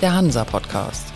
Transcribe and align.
der 0.00 0.14
Hansa 0.14 0.44
Podcast. 0.44 1.06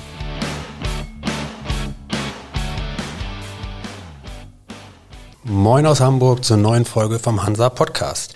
Moin 5.45 5.87
aus 5.87 6.01
Hamburg 6.01 6.45
zur 6.45 6.57
neuen 6.57 6.85
Folge 6.85 7.19
vom 7.19 7.45
Hansa 7.45 7.69
Podcast. 7.69 8.35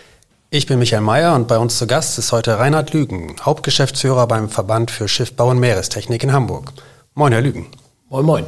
Ich 0.50 0.66
bin 0.66 0.78
Michael 0.78 1.02
Mayer 1.02 1.34
und 1.34 1.48
bei 1.48 1.58
uns 1.58 1.78
zu 1.78 1.88
Gast 1.88 2.18
ist 2.18 2.30
heute 2.30 2.58
Reinhard 2.58 2.92
Lügen, 2.92 3.34
Hauptgeschäftsführer 3.40 4.28
beim 4.28 4.48
Verband 4.48 4.92
für 4.92 5.08
Schiffbau 5.08 5.50
und 5.50 5.58
Meerestechnik 5.58 6.22
in 6.22 6.32
Hamburg. 6.32 6.72
Moin, 7.14 7.32
Herr 7.32 7.42
Lügen. 7.42 7.66
Moin, 8.08 8.24
moin. 8.24 8.44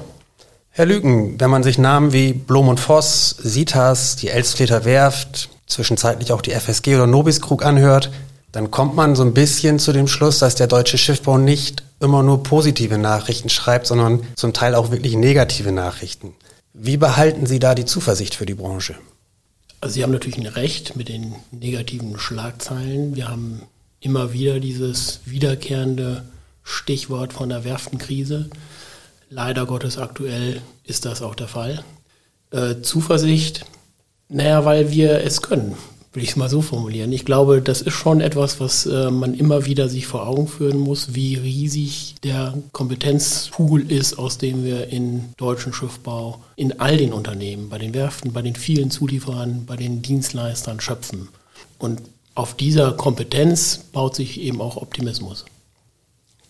Herr 0.71 0.87
Lügen, 0.87 1.41
wenn 1.41 1.51
man 1.51 1.65
sich 1.65 1.79
Namen 1.79 2.13
wie 2.13 2.33
Blom 2.33 2.69
und 2.69 2.79
Voss, 2.79 3.31
Sitas, 3.31 4.15
die 4.15 4.29
Elstfleter 4.29 4.85
Werft, 4.85 5.49
zwischenzeitlich 5.67 6.31
auch 6.31 6.43
die 6.43 6.53
FSG 6.53 6.95
oder 6.95 7.09
Nobiskrug 7.09 7.65
anhört, 7.65 8.13
dann 8.53 8.71
kommt 8.71 8.95
man 8.95 9.17
so 9.17 9.25
ein 9.25 9.35
bisschen 9.35 9.79
zu 9.79 9.93
dem 9.93 10.07
Schluss, 10.07 10.39
dass 10.39 10.55
der 10.55 10.69
deutsche 10.69 10.97
Schiffbau 10.97 11.39
nicht 11.39 11.83
immer 12.01 12.23
nur 12.23 12.43
positive 12.43 12.99
Nachrichten 12.99 13.49
schreibt, 13.49 13.87
sondern 13.87 14.23
zum 14.37 14.53
Teil 14.53 14.75
auch 14.75 14.91
wirklich 14.91 15.17
negative 15.17 15.73
Nachrichten. 15.73 16.35
Wie 16.73 16.97
behalten 16.97 17.47
Sie 17.47 17.59
da 17.59 17.75
die 17.75 17.85
Zuversicht 17.85 18.35
für 18.35 18.47
die 18.47 18.55
Branche? 18.55 18.95
Also 19.81 19.95
Sie 19.95 20.03
haben 20.03 20.13
natürlich 20.13 20.39
ein 20.39 20.47
Recht 20.47 20.97
mit 20.97 21.09
den 21.09 21.35
negativen 21.51 22.19
Schlagzeilen. 22.19 23.17
Wir 23.17 23.29
haben 23.29 23.63
immer 24.01 24.33
wieder 24.33 24.61
dieses 24.61 25.21
wiederkehrende 25.25 26.25
Stichwort 26.63 27.33
von 27.33 27.49
der 27.49 27.65
Werftenkrise. 27.65 28.51
Leider 29.31 29.67
Gottes 29.67 29.99
aktuell 29.99 30.63
ist 30.85 31.05
das 31.05 31.23
auch 31.23 31.35
der 31.35 31.49
Fall. 31.49 31.85
Äh, 32.51 32.81
Zuversicht, 32.83 33.67
naja, 34.29 34.65
weil 34.65 34.91
wir 34.91 35.25
es 35.25 35.43
können, 35.43 35.77
will 36.13 36.23
ich 36.23 36.31
es 36.31 36.37
mal 36.37 36.49
so 36.49 36.63
formulieren. 36.63 37.13
Ich 37.13 37.25
glaube, 37.25 37.61
das 37.61 37.83
ist 37.83 37.95
schon 37.95 38.21
etwas, 38.21 38.61
was 38.61 38.87
äh, 38.87 39.11
man 39.11 39.35
immer 39.35 39.67
wieder 39.67 39.89
sich 39.89 40.07
vor 40.07 40.27
Augen 40.27 40.49
führen 40.49 40.79
muss, 40.79 41.15
wie 41.15 41.35
riesig 41.35 42.15
der 42.25 42.55
Kompetenzpool 42.73 43.91
ist, 43.91 44.19
aus 44.19 44.39
dem 44.39 44.65
wir 44.65 44.89
in 44.89 45.35
deutschen 45.37 45.73
Schiffbau, 45.73 46.43
in 46.57 46.81
all 46.81 46.97
den 46.97 47.13
Unternehmen, 47.13 47.69
bei 47.69 47.79
den 47.79 47.95
Werften, 47.95 48.33
bei 48.33 48.43
den 48.43 48.57
vielen 48.57 48.91
Zulieferern, 48.91 49.67
bei 49.67 49.77
den 49.77 50.03
Dienstleistern 50.03 50.81
schöpfen. 50.81 51.29
Und 51.79 52.01
auf 52.35 52.55
dieser 52.55 52.93
Kompetenz 52.93 53.81
baut 53.93 54.15
sich 54.15 54.41
eben 54.41 54.61
auch 54.61 54.77
Optimismus. 54.77 55.45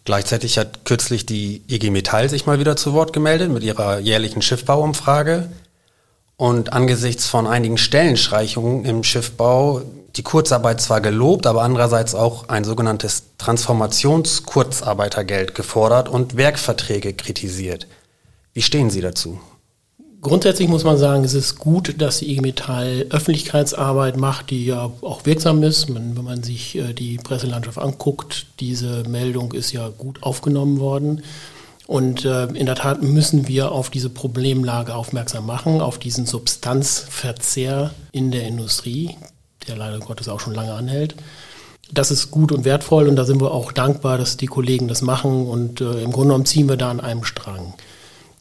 Gleichzeitig 0.04 0.56
hat 0.56 0.84
kürzlich 0.84 1.26
die 1.26 1.62
IG 1.68 1.90
Metall 1.90 2.30
sich 2.30 2.46
mal 2.46 2.58
wieder 2.58 2.76
zu 2.76 2.94
Wort 2.94 3.12
gemeldet 3.12 3.50
mit 3.50 3.62
ihrer 3.62 3.98
jährlichen 3.98 4.40
Schiffbauumfrage. 4.40 5.50
Und 6.38 6.72
angesichts 6.72 7.26
von 7.26 7.46
einigen 7.48 7.78
Stellenstreichungen 7.78 8.84
im 8.84 9.02
Schiffbau 9.02 9.82
die 10.14 10.22
Kurzarbeit 10.22 10.80
zwar 10.80 11.00
gelobt, 11.00 11.48
aber 11.48 11.62
andererseits 11.62 12.14
auch 12.14 12.48
ein 12.48 12.62
sogenanntes 12.62 13.24
Transformationskurzarbeitergeld 13.38 15.56
gefordert 15.56 16.08
und 16.08 16.36
Werkverträge 16.36 17.12
kritisiert. 17.12 17.88
Wie 18.54 18.62
stehen 18.62 18.88
Sie 18.88 19.00
dazu? 19.00 19.40
Grundsätzlich 20.20 20.68
muss 20.68 20.84
man 20.84 20.96
sagen, 20.96 21.24
es 21.24 21.34
ist 21.34 21.58
gut, 21.58 22.00
dass 22.00 22.18
die 22.18 22.30
IG 22.30 22.40
Metall 22.40 23.06
Öffentlichkeitsarbeit 23.10 24.16
macht, 24.16 24.50
die 24.50 24.66
ja 24.66 24.92
auch 25.00 25.26
wirksam 25.26 25.64
ist. 25.64 25.92
wenn 25.92 26.14
man 26.14 26.44
sich 26.44 26.76
äh, 26.76 26.92
die 26.92 27.18
Presselandschaft 27.18 27.78
anguckt, 27.78 28.46
diese 28.60 29.02
Meldung 29.08 29.50
ist 29.52 29.72
ja 29.72 29.88
gut 29.88 30.22
aufgenommen 30.22 30.78
worden. 30.78 31.24
Und 31.88 32.26
äh, 32.26 32.44
in 32.48 32.66
der 32.66 32.74
Tat 32.74 33.02
müssen 33.02 33.48
wir 33.48 33.72
auf 33.72 33.88
diese 33.88 34.10
Problemlage 34.10 34.94
aufmerksam 34.94 35.46
machen, 35.46 35.80
auf 35.80 35.98
diesen 35.98 36.26
Substanzverzehr 36.26 37.92
in 38.12 38.30
der 38.30 38.46
Industrie, 38.46 39.16
der 39.66 39.78
leider 39.78 39.98
Gottes 39.98 40.28
auch 40.28 40.38
schon 40.38 40.52
lange 40.52 40.74
anhält. 40.74 41.14
Das 41.90 42.10
ist 42.10 42.30
gut 42.30 42.52
und 42.52 42.66
wertvoll 42.66 43.08
und 43.08 43.16
da 43.16 43.24
sind 43.24 43.40
wir 43.40 43.52
auch 43.52 43.72
dankbar, 43.72 44.18
dass 44.18 44.36
die 44.36 44.48
Kollegen 44.48 44.86
das 44.86 45.00
machen 45.00 45.46
und 45.46 45.80
äh, 45.80 46.02
im 46.02 46.12
Grunde 46.12 46.28
genommen 46.28 46.44
ziehen 46.44 46.68
wir 46.68 46.76
da 46.76 46.90
an 46.90 47.00
einem 47.00 47.24
Strang. 47.24 47.72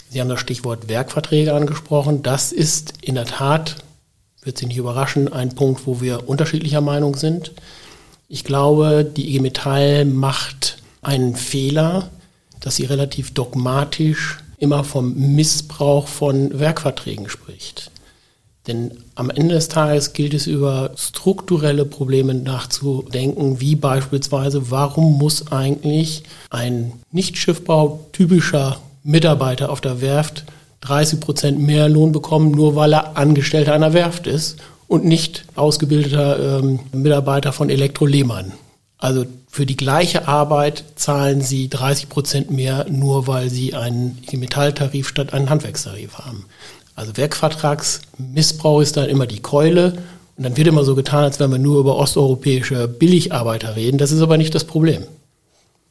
Sie 0.10 0.20
haben 0.20 0.28
das 0.28 0.42
Stichwort 0.42 0.90
Werkverträge 0.90 1.54
angesprochen. 1.54 2.24
Das 2.24 2.52
ist 2.52 2.96
in 3.02 3.16
der 3.16 3.28
Tat, 3.28 3.78
wird 4.44 4.58
Sie 4.58 4.66
nicht 4.66 4.76
überraschen, 4.76 5.32
ein 5.32 5.56
Punkt, 5.56 5.88
wo 5.88 6.02
wir 6.02 6.28
unterschiedlicher 6.28 6.82
Meinung 6.82 7.16
sind. 7.16 7.54
Ich 8.28 8.44
glaube, 8.44 9.06
die 9.06 9.30
IG 9.30 9.40
Metall 9.40 10.04
macht 10.04 10.80
einen 11.02 11.38
Fehler, 11.38 12.10
dass 12.62 12.76
sie 12.76 12.86
relativ 12.86 13.34
dogmatisch 13.34 14.40
immer 14.58 14.84
vom 14.84 15.14
Missbrauch 15.36 16.08
von 16.08 16.60
Werkverträgen 16.60 17.30
spricht. 17.30 17.92
Denn 18.68 18.92
am 19.16 19.30
Ende 19.30 19.56
des 19.56 19.70
Tages 19.70 20.12
gilt 20.12 20.34
es 20.34 20.46
über 20.46 20.92
strukturelle 20.98 21.86
Probleme 21.86 22.34
nachzudenken, 22.34 23.62
wie 23.62 23.76
beispielsweise, 23.76 24.70
warum 24.72 25.18
muss 25.18 25.52
eigentlich 25.52 26.24
ein 26.50 26.92
nicht 27.12 27.38
Schiffbau 27.38 28.06
typischer 28.12 28.80
Mitarbeiter 29.04 29.70
auf 29.70 29.80
der 29.80 30.02
Werft 30.02 30.44
30 30.82 31.20
Prozent 31.22 31.60
mehr 31.60 31.88
Lohn 31.88 32.12
bekommen, 32.12 32.52
nur 32.52 32.76
weil 32.76 32.94
er 32.94 33.18
Angestellter 33.18 33.74
einer 33.74 33.94
Werft 33.94 34.28
ist 34.28 34.58
und 34.88 35.06
nicht 35.06 35.46
ausgebildeter 35.56 36.60
ähm, 36.60 36.80
Mitarbeiter 36.92 37.54
von 37.54 37.70
Elektro 37.70 38.06
Lehmann. 38.06 38.52
Also 38.98 39.26
für 39.58 39.66
die 39.66 39.76
gleiche 39.76 40.28
Arbeit 40.28 40.84
zahlen 40.98 41.42
sie 41.42 41.68
30 41.68 42.10
Prozent 42.10 42.52
mehr, 42.52 42.86
nur 42.92 43.26
weil 43.26 43.50
sie 43.50 43.74
einen 43.74 44.22
Metalltarif 44.32 45.08
statt 45.08 45.34
einen 45.34 45.50
Handwerkstarif 45.50 46.20
haben. 46.20 46.46
Also 46.94 47.18
Werkvertragsmissbrauch 47.18 48.82
ist 48.82 48.98
dann 48.98 49.10
immer 49.10 49.26
die 49.26 49.40
Keule 49.40 49.94
und 50.38 50.44
dann 50.44 50.56
wird 50.58 50.68
immer 50.68 50.84
so 50.84 50.94
getan, 50.94 51.24
als 51.24 51.40
wenn 51.40 51.50
wir 51.50 51.58
nur 51.58 51.80
über 51.80 51.96
osteuropäische 51.96 52.88
Billigarbeiter 52.88 53.76
reden. 53.76 53.98
Das 53.98 54.12
ist 54.12 54.22
aber 54.22 54.38
nicht 54.38 54.54
das 54.54 54.64
Problem. 54.64 55.06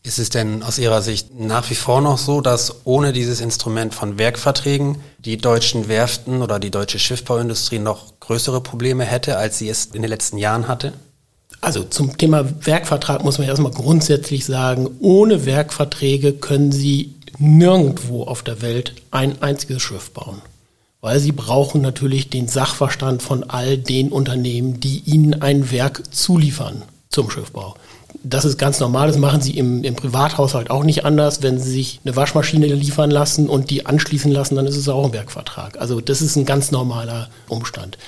Ist 0.05 0.21
es 0.21 0.31
denn 0.31 0.63
aus 0.63 0.79
Ihrer 0.79 1.03
Sicht 1.03 1.35
nach 1.37 1.69
wie 1.69 1.75
vor 1.75 2.01
noch 2.01 2.19
so, 2.19 2.41
dass 2.41 2.87
ohne 2.87 3.13
dieses 3.13 3.41
Instrument 3.41 3.97
von 3.97 4.17
Werkverträgen 4.17 4.99
die 5.19 5.39
deutschen 5.39 5.89
Werften 5.89 6.41
oder 6.41 6.61
die 6.61 6.71
deutsche 6.71 7.01
Schiffbauindustrie 7.01 7.81
noch 7.81 8.21
größere 8.21 8.61
Probleme 8.61 9.03
hätte, 9.03 9.39
als 9.39 9.59
sie 9.59 9.69
es 9.69 9.87
in 9.87 10.03
den 10.03 10.09
letzten 10.09 10.39
Jahren 10.39 10.69
hatte? 10.69 10.93
Also 11.67 11.83
zum 11.83 12.17
Thema 12.17 12.45
Werkvertrag 12.65 13.25
muss 13.25 13.39
man 13.39 13.49
erstmal 13.49 13.73
grundsätzlich 13.73 14.45
sagen, 14.45 14.89
ohne 15.01 15.47
Werkverträge 15.47 16.33
können 16.35 16.71
Sie 16.71 17.17
nirgendwo 17.39 18.23
auf 18.23 18.45
der 18.45 18.63
Welt 18.63 18.95
ein 19.11 19.43
einziges 19.43 19.83
Schiff 19.83 20.11
bauen. 20.13 20.41
Weil 21.01 21.19
Sie 21.19 21.33
brauchen 21.33 21.83
natürlich 21.83 22.31
den 22.31 22.47
Sachverstand 22.47 23.21
von 23.21 23.43
all 23.51 23.79
den 23.79 24.13
Unternehmen, 24.13 24.79
die 24.79 25.01
Ihnen 25.07 25.43
ein 25.43 25.73
Werk 25.73 26.15
zuliefern 26.15 26.83
zum 27.09 27.31
Schiffbau 27.31 27.75
das 28.23 28.45
ist 28.45 28.59
ganz 28.59 28.81
normal. 28.81 29.09
Das 29.09 29.19
machen 29.19 29.41
sie 29.41 29.57
im, 29.57 29.85
im 29.85 29.95
Privathaushalt 29.95 30.71
auch 30.71 30.85
nicht 30.85 31.05
anders. 31.05 31.43
Wenn 31.43 31.59
sie 31.59 31.71
sich 31.71 32.01
eine 32.05 32.17
Waschmaschine 32.17 32.67
liefern 32.67 33.11
lassen 33.11 33.49
und 33.49 33.71
die 33.71 33.87
anschließen 33.87 34.31
lassen, 34.31 34.57
dann 34.57 34.67
ist 34.67 34.77
es 34.77 34.89
auch 34.89 35.05
ein 35.05 35.13
Werkvertrag. 35.13 35.81
Also 35.81 36.01
das 36.01 36.23
ist 36.23 36.37
ein 36.37 36.47
ganz 36.47 36.71
normaler 36.71 37.29
Umstand. 37.49 37.99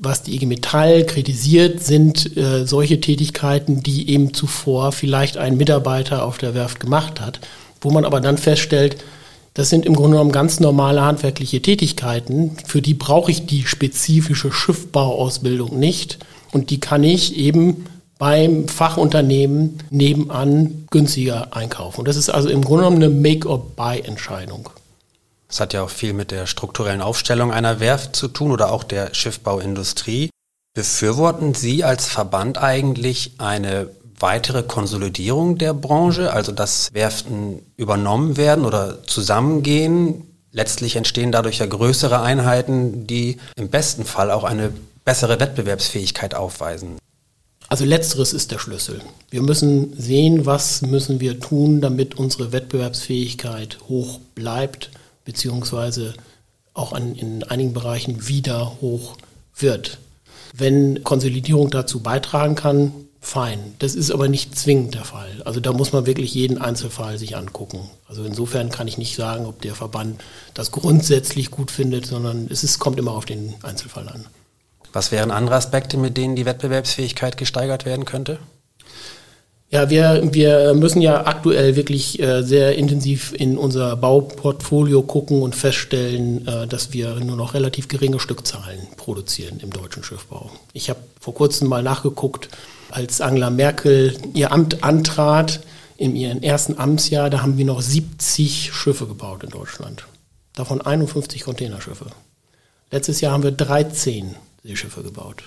Was 0.00 0.22
die 0.22 0.36
IG 0.36 0.46
Metall 0.46 1.04
kritisiert, 1.04 1.82
sind 1.82 2.36
äh, 2.36 2.66
solche 2.66 3.00
Tätigkeiten, 3.00 3.82
die 3.82 4.10
eben 4.10 4.32
zuvor 4.32 4.92
vielleicht 4.92 5.36
ein 5.36 5.56
Mitarbeiter 5.56 6.24
auf 6.24 6.38
der 6.38 6.54
Werft 6.54 6.78
gemacht 6.78 7.20
hat, 7.20 7.40
wo 7.80 7.90
man 7.90 8.04
aber 8.04 8.20
dann 8.20 8.38
feststellt, 8.38 8.96
das 9.54 9.70
sind 9.70 9.86
im 9.86 9.96
Grunde 9.96 10.12
genommen 10.12 10.30
ganz 10.30 10.60
normale 10.60 11.02
handwerkliche 11.02 11.60
Tätigkeiten, 11.60 12.56
für 12.64 12.80
die 12.80 12.94
brauche 12.94 13.32
ich 13.32 13.46
die 13.46 13.66
spezifische 13.66 14.52
Schiffbauausbildung 14.52 15.76
nicht 15.76 16.18
und 16.52 16.70
die 16.70 16.78
kann 16.78 17.02
ich 17.02 17.36
eben 17.36 17.86
beim 18.18 18.68
Fachunternehmen 18.68 19.78
nebenan 19.90 20.86
günstiger 20.90 21.56
einkaufen. 21.56 22.00
Und 22.00 22.08
das 22.08 22.16
ist 22.16 22.30
also 22.30 22.48
im 22.48 22.62
Grunde 22.62 22.84
genommen 22.84 23.02
eine 23.02 23.12
Make-or-Buy-Entscheidung. 23.12 24.70
Das 25.48 25.60
hat 25.60 25.72
ja 25.72 25.82
auch 25.82 25.90
viel 25.90 26.12
mit 26.12 26.30
der 26.30 26.46
strukturellen 26.46 27.00
Aufstellung 27.00 27.52
einer 27.52 27.80
Werft 27.80 28.14
zu 28.14 28.28
tun 28.28 28.52
oder 28.52 28.70
auch 28.70 28.84
der 28.84 29.14
Schiffbauindustrie. 29.14 30.30
Befürworten 30.74 31.54
Sie 31.54 31.82
als 31.84 32.06
Verband 32.06 32.58
eigentlich 32.58 33.32
eine 33.38 33.90
weitere 34.20 34.62
Konsolidierung 34.62 35.58
der 35.58 35.74
Branche, 35.74 36.32
also 36.32 36.52
dass 36.52 36.92
Werften 36.92 37.62
übernommen 37.76 38.36
werden 38.36 38.64
oder 38.64 39.02
zusammengehen? 39.04 40.24
Letztlich 40.52 40.96
entstehen 40.96 41.32
dadurch 41.32 41.58
ja 41.58 41.66
größere 41.66 42.20
Einheiten, 42.20 43.06
die 43.06 43.38
im 43.56 43.68
besten 43.68 44.04
Fall 44.04 44.30
auch 44.30 44.44
eine 44.44 44.72
bessere 45.04 45.40
Wettbewerbsfähigkeit 45.40 46.34
aufweisen. 46.34 46.98
Also 47.68 47.84
letzteres 47.84 48.32
ist 48.32 48.50
der 48.50 48.58
Schlüssel. 48.58 49.00
Wir 49.30 49.42
müssen 49.42 49.92
sehen, 49.98 50.46
was 50.46 50.82
müssen 50.82 51.20
wir 51.20 51.38
tun, 51.38 51.80
damit 51.80 52.18
unsere 52.18 52.52
Wettbewerbsfähigkeit 52.52 53.78
hoch 53.88 54.20
bleibt, 54.34 54.90
beziehungsweise 55.28 56.14
auch 56.72 56.94
an, 56.94 57.14
in 57.14 57.44
einigen 57.44 57.74
Bereichen 57.74 58.28
wieder 58.28 58.80
hoch 58.80 59.18
wird. 59.54 59.98
Wenn 60.54 61.04
Konsolidierung 61.04 61.68
dazu 61.68 62.00
beitragen 62.00 62.54
kann, 62.54 62.94
fein. 63.20 63.74
Das 63.78 63.94
ist 63.94 64.10
aber 64.10 64.28
nicht 64.28 64.58
zwingend 64.58 64.94
der 64.94 65.04
Fall. 65.04 65.42
Also 65.44 65.60
da 65.60 65.74
muss 65.74 65.92
man 65.92 66.06
wirklich 66.06 66.32
jeden 66.32 66.56
Einzelfall 66.56 67.18
sich 67.18 67.36
angucken. 67.36 67.90
Also 68.06 68.24
insofern 68.24 68.70
kann 68.70 68.88
ich 68.88 68.96
nicht 68.96 69.16
sagen, 69.16 69.44
ob 69.44 69.60
der 69.60 69.74
Verband 69.74 70.18
das 70.54 70.70
grundsätzlich 70.70 71.50
gut 71.50 71.70
findet, 71.70 72.06
sondern 72.06 72.48
es 72.50 72.64
ist, 72.64 72.78
kommt 72.78 72.98
immer 72.98 73.12
auf 73.12 73.26
den 73.26 73.52
Einzelfall 73.62 74.08
an. 74.08 74.24
Was 74.94 75.12
wären 75.12 75.30
andere 75.30 75.56
Aspekte, 75.56 75.98
mit 75.98 76.16
denen 76.16 76.36
die 76.36 76.46
Wettbewerbsfähigkeit 76.46 77.36
gesteigert 77.36 77.84
werden 77.84 78.06
könnte? 78.06 78.38
Ja, 79.70 79.90
wir, 79.90 80.32
wir 80.32 80.72
müssen 80.72 81.02
ja 81.02 81.26
aktuell 81.26 81.76
wirklich 81.76 82.18
äh, 82.20 82.42
sehr 82.42 82.76
intensiv 82.76 83.34
in 83.36 83.58
unser 83.58 83.96
Bauportfolio 83.96 85.02
gucken 85.02 85.42
und 85.42 85.54
feststellen, 85.54 86.46
äh, 86.48 86.66
dass 86.66 86.94
wir 86.94 87.16
nur 87.16 87.36
noch 87.36 87.52
relativ 87.52 87.86
geringe 87.88 88.18
Stückzahlen 88.18 88.80
produzieren 88.96 89.60
im 89.60 89.70
deutschen 89.70 90.02
Schiffbau. 90.02 90.50
Ich 90.72 90.88
habe 90.88 91.00
vor 91.20 91.34
kurzem 91.34 91.68
mal 91.68 91.82
nachgeguckt, 91.82 92.48
als 92.90 93.20
Angela 93.20 93.50
Merkel 93.50 94.16
ihr 94.32 94.52
Amt 94.52 94.82
antrat, 94.82 95.60
in 95.98 96.14
ihrem 96.14 96.40
ersten 96.42 96.78
Amtsjahr, 96.78 97.28
da 97.28 97.42
haben 97.42 97.58
wir 97.58 97.64
noch 97.64 97.82
70 97.82 98.72
Schiffe 98.72 99.06
gebaut 99.06 99.42
in 99.42 99.50
Deutschland. 99.50 100.06
Davon 100.54 100.80
51 100.80 101.42
Containerschiffe. 101.42 102.06
Letztes 102.92 103.20
Jahr 103.20 103.32
haben 103.32 103.42
wir 103.42 103.50
13 103.50 104.36
Seeschiffe 104.62 105.02
gebaut. 105.02 105.42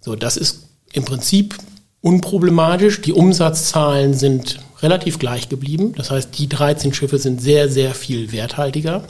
So, 0.00 0.16
das 0.16 0.36
ist 0.36 0.66
im 0.92 1.04
Prinzip 1.04 1.56
unproblematisch. 2.00 3.00
Die 3.00 3.12
Umsatzzahlen 3.12 4.14
sind 4.14 4.60
relativ 4.82 5.18
gleich 5.18 5.48
geblieben. 5.48 5.94
Das 5.96 6.10
heißt, 6.10 6.38
die 6.38 6.48
13 6.48 6.92
Schiffe 6.92 7.18
sind 7.18 7.40
sehr, 7.40 7.68
sehr 7.68 7.94
viel 7.94 8.32
werthaltiger. 8.32 9.04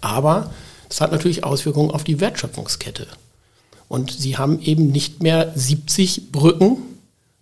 Aber 0.00 0.50
es 0.88 1.00
hat 1.00 1.12
natürlich 1.12 1.44
Auswirkungen 1.44 1.90
auf 1.90 2.04
die 2.04 2.20
Wertschöpfungskette. 2.20 3.06
Und 3.88 4.10
sie 4.10 4.36
haben 4.36 4.60
eben 4.60 4.88
nicht 4.88 5.22
mehr 5.22 5.52
70 5.54 6.32
Brücken, 6.32 6.78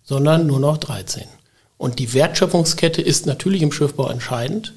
sondern 0.03 0.45
nur 0.45 0.59
noch 0.59 0.77
13. 0.77 1.23
Und 1.77 1.99
die 1.99 2.13
Wertschöpfungskette 2.13 3.01
ist 3.01 3.25
natürlich 3.25 3.61
im 3.61 3.71
Schiffbau 3.71 4.09
entscheidend. 4.09 4.73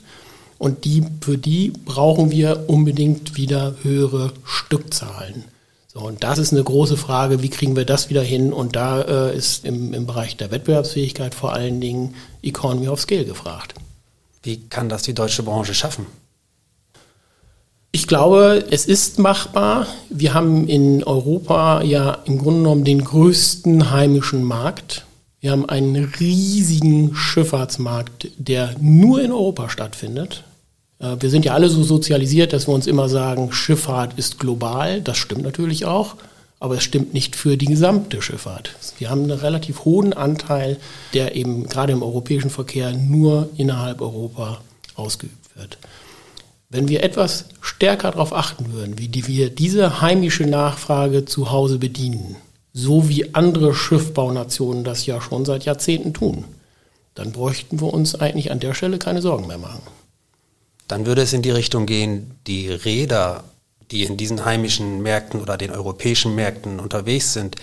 Und 0.59 0.85
die, 0.85 1.05
für 1.21 1.39
die 1.39 1.73
brauchen 1.85 2.31
wir 2.31 2.65
unbedingt 2.69 3.37
wieder 3.37 3.77
höhere 3.83 4.33
Stückzahlen. 4.45 5.45
Und 5.99 6.23
das 6.23 6.39
ist 6.39 6.53
eine 6.53 6.63
große 6.63 6.97
Frage, 6.97 7.43
wie 7.43 7.51
kriegen 7.51 7.77
wir 7.77 7.85
das 7.85 8.09
wieder 8.09 8.23
hin? 8.23 8.53
Und 8.53 8.77
da 8.77 9.03
äh, 9.03 9.37
ist 9.37 9.65
im, 9.65 9.93
im 9.93 10.07
Bereich 10.07 10.37
der 10.37 10.51
Wettbewerbsfähigkeit 10.51 11.35
vor 11.35 11.53
allen 11.53 11.81
Dingen 11.81 12.15
Economy 12.43 12.89
of 12.89 13.01
Scale 13.01 13.25
gefragt. 13.25 13.75
Wie 14.43 14.61
kann 14.69 14.89
das 14.89 15.03
die 15.03 15.15
deutsche 15.15 15.43
Branche 15.43 15.75
schaffen? 15.75 16.07
Ich 17.91 18.07
glaube, 18.07 18.67
es 18.71 18.87
ist 18.87 19.19
machbar. 19.19 19.87
Wir 20.11 20.35
haben 20.35 20.69
in 20.69 21.03
Europa 21.05 21.83
ja 21.83 22.19
im 22.27 22.39
Grunde 22.39 22.61
genommen 22.61 22.85
den 22.85 23.03
größten 23.03 23.91
heimischen 23.91 24.45
Markt. 24.45 25.07
Wir 25.41 25.53
haben 25.53 25.69
einen 25.69 26.05
riesigen 26.05 27.15
Schifffahrtsmarkt, 27.15 28.29
der 28.37 28.75
nur 28.81 29.23
in 29.23 29.33
Europa 29.33 29.69
stattfindet. 29.71 30.45
Äh, 30.99 31.17
wir 31.21 31.31
sind 31.31 31.45
ja 31.45 31.55
alle 31.55 31.69
so 31.69 31.83
sozialisiert, 31.83 32.53
dass 32.53 32.69
wir 32.69 32.75
uns 32.75 32.87
immer 32.87 33.09
sagen, 33.09 33.53
Schifffahrt 33.53 34.19
ist 34.19 34.39
global. 34.39 35.01
Das 35.01 35.17
stimmt 35.17 35.43
natürlich 35.43 35.85
auch, 35.85 36.17
aber 36.61 36.77
es 36.77 36.85
stimmt 36.85 37.15
nicht 37.15 37.37
für 37.37 37.57
die 37.57 37.67
gesamte 37.67 38.23
Schifffahrt. 38.23 38.75
Wir 38.99 39.11
haben 39.11 39.23
einen 39.23 39.39
relativ 39.39 39.85
hohen 39.85 40.13
Anteil, 40.13 40.79
der 41.15 41.37
eben 41.37 41.69
gerade 41.69 41.93
im 41.93 42.03
europäischen 42.03 42.51
Verkehr 42.51 42.93
nur 42.93 43.49
innerhalb 43.57 44.01
Europa 44.01 44.61
ausgeübt 44.97 45.57
wird. 45.57 45.79
Wenn 46.71 46.89
wir 46.89 47.03
etwas 47.03 47.47
stärker 47.63 48.11
darauf 48.11 48.35
achten 48.35 48.73
würden, 48.73 48.99
wie 48.99 49.27
wir 49.27 49.49
diese 49.49 50.03
heimische 50.03 50.45
Nachfrage 50.45 51.25
zu 51.25 51.51
Hause 51.51 51.79
bedienen, 51.79 52.37
so 52.75 53.09
wie 53.09 53.35
andere 53.35 53.75
Schiffbaunationen 53.75 54.85
das 54.85 55.07
ja 55.07 55.21
schon 55.23 55.47
seit 55.47 55.65
Jahrzehnten 55.65 56.13
tun, 56.13 56.45
dann 57.15 57.33
bräuchten 57.33 57.81
wir 57.81 57.93
uns 57.93 58.15
eigentlich 58.15 58.53
an 58.53 58.61
der 58.61 58.75
Stelle 58.75 58.99
keine 58.99 59.23
Sorgen 59.23 59.47
mehr 59.47 59.59
machen 59.59 59.81
dann 60.89 61.07
würde 61.07 61.23
es 61.23 61.33
in 61.33 61.43
die 61.43 61.51
Richtung 61.51 61.87
gehen, 61.87 62.33
die 62.47 62.69
Räder, 62.69 63.45
die 63.91 64.05
in 64.05 64.17
diesen 64.17 64.45
heimischen 64.45 65.03
Märkten 65.03 65.41
oder 65.41 65.57
den 65.57 65.71
europäischen 65.71 66.35
Märkten 66.35 66.81
unterwegs 66.81 67.35
sind, 67.35 67.57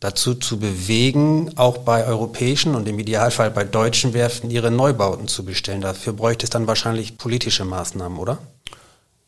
dazu 0.00 0.34
zu 0.34 0.58
bewegen, 0.58 1.52
auch 1.56 1.78
bei 1.78 2.04
europäischen 2.04 2.74
und 2.74 2.88
im 2.88 2.98
Idealfall 2.98 3.52
bei 3.52 3.62
deutschen 3.62 4.14
Werften 4.14 4.50
ihre 4.50 4.70
Neubauten 4.70 5.28
zu 5.28 5.44
bestellen. 5.44 5.80
Dafür 5.80 6.12
bräuchte 6.12 6.44
es 6.44 6.50
dann 6.50 6.66
wahrscheinlich 6.66 7.18
politische 7.18 7.64
Maßnahmen, 7.64 8.18
oder? 8.18 8.38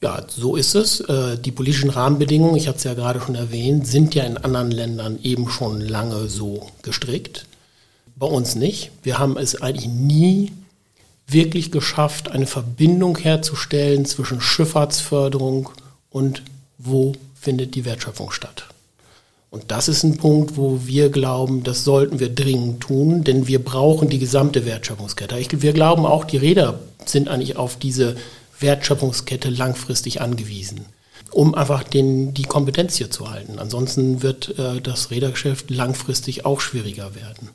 Ja, 0.02 0.22
so 0.28 0.56
ist 0.56 0.74
es. 0.74 1.00
Äh, 1.00 1.38
die 1.38 1.52
politischen 1.52 1.90
Rahmenbedingungen, 1.90 2.56
ich 2.56 2.66
hatte 2.66 2.78
es 2.78 2.84
ja 2.84 2.94
gerade 2.94 3.20
schon 3.20 3.36
erwähnt, 3.36 3.86
sind 3.86 4.14
ja 4.16 4.24
in 4.24 4.36
anderen 4.36 4.70
Ländern 4.70 5.18
eben 5.22 5.48
schon 5.48 5.80
lange 5.80 6.28
so 6.28 6.68
gestrickt. 6.82 7.46
Bei 8.16 8.26
uns 8.26 8.56
nicht. 8.56 8.90
Wir 9.02 9.18
haben 9.18 9.38
es 9.38 9.62
eigentlich 9.62 9.88
nie 9.88 10.52
wirklich 11.26 11.70
geschafft, 11.70 12.30
eine 12.30 12.46
Verbindung 12.46 13.16
herzustellen 13.16 14.04
zwischen 14.04 14.40
Schifffahrtsförderung 14.40 15.70
und 16.10 16.42
wo 16.78 17.14
findet 17.34 17.74
die 17.74 17.84
Wertschöpfung 17.84 18.30
statt. 18.30 18.66
Und 19.50 19.70
das 19.70 19.88
ist 19.88 20.02
ein 20.02 20.16
Punkt, 20.16 20.56
wo 20.56 20.80
wir 20.84 21.10
glauben, 21.10 21.62
das 21.62 21.84
sollten 21.84 22.18
wir 22.18 22.28
dringend 22.28 22.80
tun, 22.80 23.22
denn 23.22 23.46
wir 23.46 23.62
brauchen 23.62 24.08
die 24.08 24.18
gesamte 24.18 24.66
Wertschöpfungskette. 24.66 25.36
wir 25.62 25.72
glauben 25.72 26.06
auch, 26.06 26.24
die 26.24 26.38
Räder 26.38 26.80
sind 27.04 27.28
eigentlich 27.28 27.56
auf 27.56 27.76
diese 27.76 28.16
Wertschöpfungskette 28.58 29.50
langfristig 29.50 30.20
angewiesen, 30.20 30.86
um 31.30 31.54
einfach 31.54 31.84
den, 31.84 32.34
die 32.34 32.42
Kompetenz 32.42 32.96
hier 32.96 33.12
zu 33.12 33.30
halten. 33.30 33.60
Ansonsten 33.60 34.22
wird 34.22 34.58
äh, 34.58 34.80
das 34.80 35.12
Rädergeschäft 35.12 35.70
langfristig 35.70 36.44
auch 36.44 36.60
schwieriger 36.60 37.14
werden. 37.14 37.50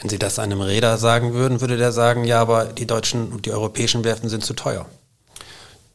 Wenn 0.00 0.10
Sie 0.10 0.18
das 0.18 0.38
einem 0.38 0.60
Räder 0.60 0.98
sagen 0.98 1.34
würden, 1.34 1.60
würde 1.60 1.76
der 1.76 1.92
sagen, 1.92 2.24
ja, 2.24 2.40
aber 2.40 2.66
die 2.66 2.86
deutschen 2.86 3.28
und 3.32 3.46
die 3.46 3.52
europäischen 3.52 4.04
Werften 4.04 4.28
sind 4.28 4.44
zu 4.44 4.54
teuer. 4.54 4.86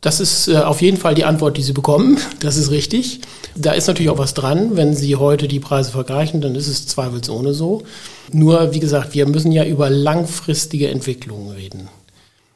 Das 0.02 0.22
ist 0.22 0.48
äh, 0.48 0.58
auf 0.58 0.82
jeden 0.82 0.98
Fall 0.98 1.14
die 1.14 1.26
Antwort, 1.26 1.58
die 1.58 1.64
Sie 1.64 1.74
bekommen. 1.74 2.18
Das 2.40 2.56
ist 2.56 2.72
richtig. 2.72 3.20
Da 3.56 3.74
ist 3.74 3.88
natürlich 3.88 4.10
auch 4.10 4.18
was 4.18 4.34
dran. 4.34 4.78
Wenn 4.78 4.96
Sie 4.96 5.18
heute 5.18 5.48
die 5.50 5.60
Preise 5.60 5.92
vergleichen, 5.92 6.40
dann 6.40 6.56
ist 6.56 6.68
es 6.68 6.88
zweifelsohne 6.88 7.54
so. 7.54 7.84
Nur, 8.32 8.74
wie 8.74 8.80
gesagt, 8.80 9.14
wir 9.14 9.28
müssen 9.28 9.52
ja 9.52 9.66
über 9.66 9.90
langfristige 9.90 10.88
Entwicklungen 10.88 11.52
reden. 11.52 11.90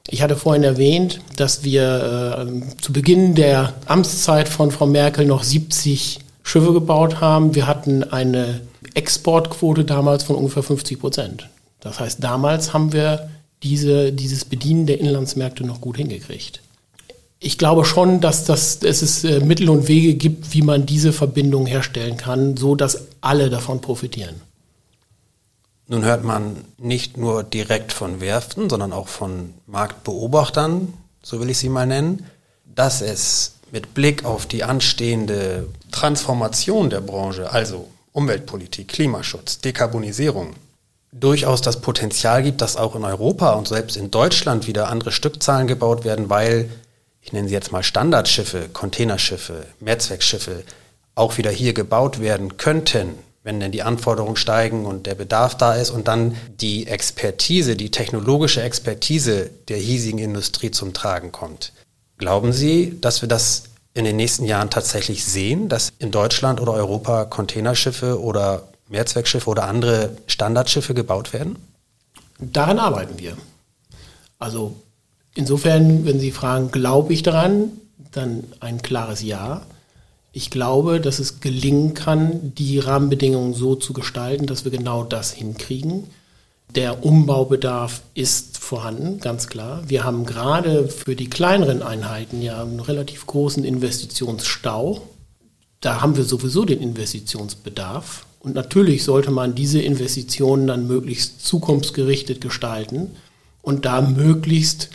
Ich 0.10 0.22
hatte 0.22 0.38
vorhin 0.38 0.63
erwähnt, 0.63 1.19
dass 1.36 1.63
wir 1.63 2.48
äh, 2.48 2.81
zu 2.81 2.94
Beginn 2.94 3.36
der 3.36 3.74
Amtszeit 3.86 4.48
von 4.48 4.72
Frau 4.72 4.86
Merkel 4.86 5.25
noch 5.25 5.44
70 5.44 6.19
Schiffe 6.44 6.74
gebaut 6.74 7.19
haben. 7.19 7.56
Wir 7.56 7.68
hatten 7.68 8.04
eine 8.04 8.62
Exportquote 8.94 9.86
damals 9.86 10.24
von 10.24 10.36
ungefähr 10.36 10.63
50 10.63 11.00
Prozent. 11.00 11.50
Das 11.80 12.00
heißt, 12.00 12.24
damals 12.24 12.74
haben 12.74 12.94
wir 12.94 13.30
diese, 13.62 14.12
dieses 14.12 14.45
Bedienen 14.45 14.86
der 14.86 15.00
Inlandsmärkte 15.00 15.66
noch 15.66 15.81
gut 15.81 15.98
hingekriegt. 15.98 16.62
Ich 17.40 17.57
glaube 17.57 17.84
schon, 17.84 18.22
dass, 18.22 18.45
das, 18.45 18.80
dass 18.80 19.01
es 19.01 19.24
äh, 19.24 19.40
Mittel 19.42 19.69
und 19.69 19.88
Wege 19.88 20.16
gibt, 20.16 20.54
wie 20.54 20.62
man 20.62 20.86
diese 20.86 21.12
Verbindung 21.12 21.66
herstellen 21.66 22.16
kann, 22.16 22.56
so 22.56 22.75
dass 22.75 23.07
alle 23.19 23.50
davon 23.50 23.81
profitieren. 23.81 24.36
Nun 25.88 26.06
hört 26.06 26.23
man 26.23 26.56
nicht 26.78 27.18
nur 27.18 27.44
direkt 27.44 27.92
von 27.92 28.21
Werften, 28.21 28.69
sondern 28.69 28.94
auch 28.94 29.09
von 29.09 29.54
Marktbeobachtern, 29.68 30.94
so 31.21 31.42
will 31.42 31.50
ich 31.50 31.57
sie 31.57 31.69
mal 31.69 31.85
nennen, 31.85 32.26
dass 32.73 33.02
es 33.02 33.56
mit 33.71 33.94
Blick 33.94 34.23
auf 34.23 34.45
die 34.45 34.64
anstehende 34.64 35.68
Transformation 35.92 36.90
der 36.90 37.02
Branche, 37.02 37.52
also 37.52 37.88
Umweltpolitik, 38.13 38.87
Klimaschutz, 38.87 39.59
Dekarbonisierung 39.59 40.55
durchaus 41.13 41.61
das 41.61 41.81
Potenzial 41.81 42.43
gibt, 42.43 42.61
dass 42.61 42.75
auch 42.75 42.95
in 42.95 43.03
Europa 43.03 43.51
und 43.53 43.67
selbst 43.67 43.97
in 43.97 44.11
Deutschland 44.11 44.67
wieder 44.67 44.89
andere 44.89 45.11
Stückzahlen 45.11 45.67
gebaut 45.67 46.05
werden, 46.05 46.29
weil, 46.29 46.69
ich 47.21 47.33
nenne 47.33 47.47
sie 47.47 47.53
jetzt 47.53 47.71
mal 47.71 47.83
Standardschiffe, 47.83 48.69
Containerschiffe, 48.73 49.65
Mehrzweckschiffe, 49.79 50.63
auch 51.15 51.37
wieder 51.37 51.51
hier 51.51 51.73
gebaut 51.73 52.19
werden 52.19 52.57
könnten, 52.57 53.15
wenn 53.43 53.59
denn 53.59 53.71
die 53.71 53.83
Anforderungen 53.83 54.37
steigen 54.37 54.85
und 54.85 55.05
der 55.05 55.15
Bedarf 55.15 55.55
da 55.55 55.75
ist 55.75 55.91
und 55.91 56.07
dann 56.07 56.35
die 56.59 56.87
Expertise, 56.87 57.75
die 57.75 57.91
technologische 57.91 58.63
Expertise 58.63 59.49
der 59.67 59.77
hiesigen 59.77 60.19
Industrie 60.19 60.71
zum 60.71 60.93
Tragen 60.93 61.31
kommt. 61.31 61.73
Glauben 62.17 62.53
Sie, 62.53 62.97
dass 63.01 63.21
wir 63.21 63.29
das 63.29 63.63
in 63.94 64.06
den 64.06 64.16
nächsten 64.16 64.45
Jahren 64.45 64.69
tatsächlich 64.69 65.23
sehen, 65.23 65.69
dass 65.69 65.94
in 66.00 66.12
Deutschland 66.12 66.59
oder 66.59 66.73
Europa 66.73 67.26
Containerschiffe 67.26 68.19
oder 68.21 68.64
Mehrzweckschiffe 68.90 69.50
oder 69.50 69.68
andere 69.68 70.18
Standardschiffe 70.28 70.94
gebaut 70.94 71.33
werden? 71.33 71.57
Daran 72.40 72.80
arbeiten 72.80 73.19
wir. 73.19 73.38
Also 74.40 74.76
insofern, 75.35 76.06
wenn 76.06 76.19
Sie 76.19 76.31
fragen, 76.31 76.71
glaube 76.71 77.14
ich 77.14 77.23
daran, 77.23 77.71
dann 78.12 78.44
ein 78.59 78.81
klares 78.81 79.21
Ja. 79.21 79.62
Ich 80.31 80.50
glaube, 80.50 81.00
dass 81.00 81.19
es 81.19 81.42
gelingen 81.42 81.94
kann, 81.94 82.54
die 82.56 82.80
Rahmenbedingungen 82.80 83.54
so 83.54 83.76
zu 83.76 83.94
gestalten, 83.94 84.47
dass 84.47 84.64
wir 84.66 84.71
genau 84.71 85.04
das 85.04 85.31
hinkriegen. 85.31 86.07
Der 86.75 87.06
Umbaubedarf 87.06 88.01
ist 88.15 88.57
vorhanden, 88.57 89.19
ganz 89.19 89.47
klar. 89.47 89.83
Wir 89.85 90.03
haben 90.03 90.25
gerade 90.25 90.87
für 90.87 91.15
die 91.15 91.30
kleineren 91.30 91.83
Einheiten 91.83 92.42
ja 92.42 92.63
einen 92.63 92.80
relativ 92.80 93.27
großen 93.27 93.63
Investitionsstau. 93.63 95.03
Da 95.81 96.01
haben 96.01 96.18
wir 96.18 96.23
sowieso 96.23 96.65
den 96.65 96.81
Investitionsbedarf. 96.81 98.25
Und 98.39 98.56
natürlich 98.56 99.03
sollte 99.03 99.30
man 99.30 99.53
diese 99.53 99.81
Investitionen 99.81 100.65
dann 100.65 100.87
möglichst 100.87 101.45
zukunftsgerichtet 101.45 102.42
gestalten 102.42 103.11
und 103.61 103.85
da 103.85 104.01
möglichst 104.01 104.89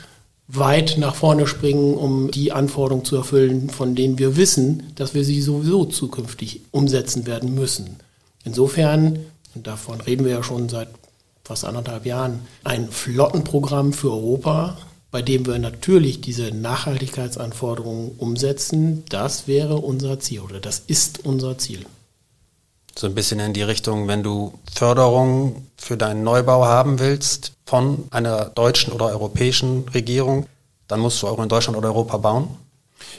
weit 0.48 0.96
nach 0.98 1.14
vorne 1.14 1.46
springen, 1.46 1.94
um 1.94 2.32
die 2.32 2.50
Anforderungen 2.50 3.04
zu 3.04 3.14
erfüllen, 3.14 3.70
von 3.70 3.94
denen 3.94 4.18
wir 4.18 4.36
wissen, 4.36 4.82
dass 4.96 5.14
wir 5.14 5.22
sie 5.22 5.40
sowieso 5.40 5.84
zukünftig 5.84 6.62
umsetzen 6.72 7.24
werden 7.26 7.54
müssen. 7.54 7.96
Insofern, 8.44 9.20
und 9.54 9.68
davon 9.68 10.00
reden 10.00 10.24
wir 10.24 10.32
ja 10.32 10.42
schon 10.42 10.68
seit 10.68 10.88
fast 11.48 11.64
anderthalb 11.64 12.04
Jahren 12.04 12.46
ein 12.62 12.90
Flottenprogramm 12.90 13.94
für 13.94 14.10
Europa, 14.10 14.76
bei 15.10 15.22
dem 15.22 15.46
wir 15.46 15.58
natürlich 15.58 16.20
diese 16.20 16.52
Nachhaltigkeitsanforderungen 16.54 18.10
umsetzen. 18.18 19.02
Das 19.08 19.48
wäre 19.48 19.76
unser 19.76 20.20
Ziel 20.20 20.40
oder 20.40 20.60
das 20.60 20.82
ist 20.86 21.24
unser 21.24 21.56
Ziel. 21.56 21.86
So 22.94 23.06
ein 23.06 23.14
bisschen 23.14 23.40
in 23.40 23.54
die 23.54 23.62
Richtung, 23.62 24.08
wenn 24.08 24.22
du 24.22 24.58
Förderung 24.70 25.66
für 25.78 25.96
deinen 25.96 26.22
Neubau 26.22 26.66
haben 26.66 26.98
willst 26.98 27.52
von 27.64 28.04
einer 28.10 28.44
deutschen 28.50 28.92
oder 28.92 29.06
europäischen 29.06 29.88
Regierung, 29.94 30.44
dann 30.86 31.00
musst 31.00 31.22
du 31.22 31.28
auch 31.28 31.42
in 31.42 31.48
Deutschland 31.48 31.78
oder 31.78 31.88
Europa 31.88 32.18
bauen? 32.18 32.48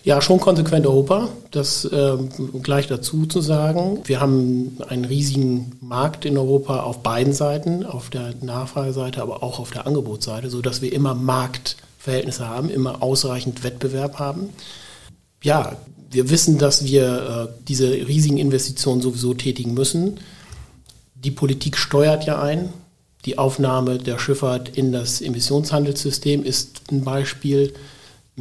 Ja, 0.04 0.22
schon 0.22 0.40
konsequent 0.40 0.88
Europa, 0.88 1.28
das 1.52 1.84
äh, 1.86 2.18
gleich 2.64 2.88
dazu 2.88 3.26
zu 3.26 3.42
sagen. 3.42 4.00
Wir 4.06 4.22
haben 4.22 4.78
einen 4.88 5.06
riesigen 5.06 5.74
Markt 5.82 6.26
in 6.26 6.38
Europa 6.38 6.82
auf 6.82 7.04
beiden 7.04 7.34
Seiten, 7.34 7.86
auf 7.86 8.10
der 8.10 8.34
Nachfrageseite, 8.42 9.22
aber 9.22 9.44
auch 9.44 9.60
auf 9.60 9.72
der 9.72 9.86
Angebotsseite, 9.88 10.50
sodass 10.50 10.82
wir 10.82 10.94
immer 10.94 11.16
Marktverhältnisse 11.16 12.48
haben, 12.48 12.70
immer 12.70 13.04
ausreichend 13.04 13.64
Wettbewerb 13.64 14.20
haben. 14.20 14.50
Ja, 15.44 15.76
wir 16.12 16.30
wissen, 16.30 16.58
dass 16.58 16.86
wir 16.86 17.50
äh, 17.50 17.64
diese 17.68 17.90
riesigen 17.90 18.38
Investitionen 18.38 19.02
sowieso 19.02 19.34
tätigen 19.34 19.74
müssen. 19.74 20.20
Die 21.14 21.32
Politik 21.32 21.78
steuert 21.78 22.26
ja 22.26 22.42
ein. 22.42 22.72
Die 23.26 23.38
Aufnahme 23.38 23.98
der 23.98 24.18
Schifffahrt 24.18 24.70
in 24.70 24.94
das 24.94 25.22
Emissionshandelssystem 25.22 26.44
ist 26.44 26.82
ein 26.90 27.04
Beispiel. 27.04 27.74